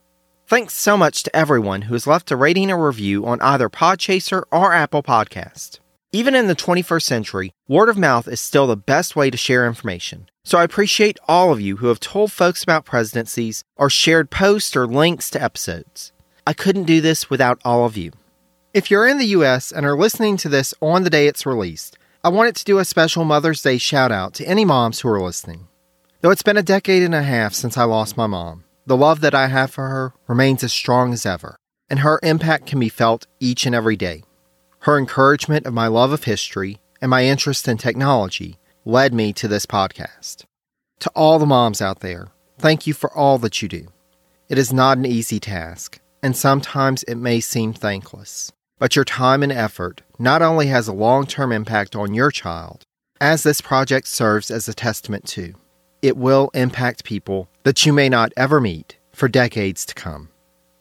[0.48, 4.42] Thanks so much to everyone who has left a rating or review on either Podchaser
[4.52, 5.82] or Apple Podcast.
[6.14, 9.68] Even in the 21st century, word of mouth is still the best way to share
[9.68, 10.28] information.
[10.46, 14.76] So I appreciate all of you who have told folks about presidencies or shared posts
[14.76, 16.12] or links to episodes.
[16.48, 18.14] I couldn't do this without all of you.
[18.78, 21.98] If you're in the US and are listening to this on the day it's released,
[22.24, 25.20] I wanted to do a special Mother's Day shout out to any moms who are
[25.20, 25.68] listening.
[26.22, 29.22] Though it's been a decade and a half since I lost my mom, the love
[29.22, 31.58] that I have for her remains as strong as ever,
[31.90, 34.24] and her impact can be felt each and every day.
[34.82, 39.48] Her encouragement of my love of history and my interest in technology led me to
[39.48, 40.46] this podcast.
[41.00, 42.28] To all the moms out there,
[42.60, 43.88] thank you for all that you do.
[44.50, 48.52] It is not an easy task, and sometimes it may seem thankless.
[48.80, 52.84] But your time and effort not only has a long term impact on your child,
[53.20, 55.56] as this project serves as a testament to,
[56.02, 60.30] it will impact people that you may not ever meet for decades to come.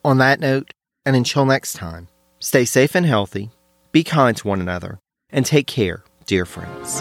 [0.04, 0.74] On that note,
[1.06, 3.50] and until next time, stay safe and healthy,
[3.92, 4.98] be kind to one another,
[5.30, 7.00] and take care, dear friends.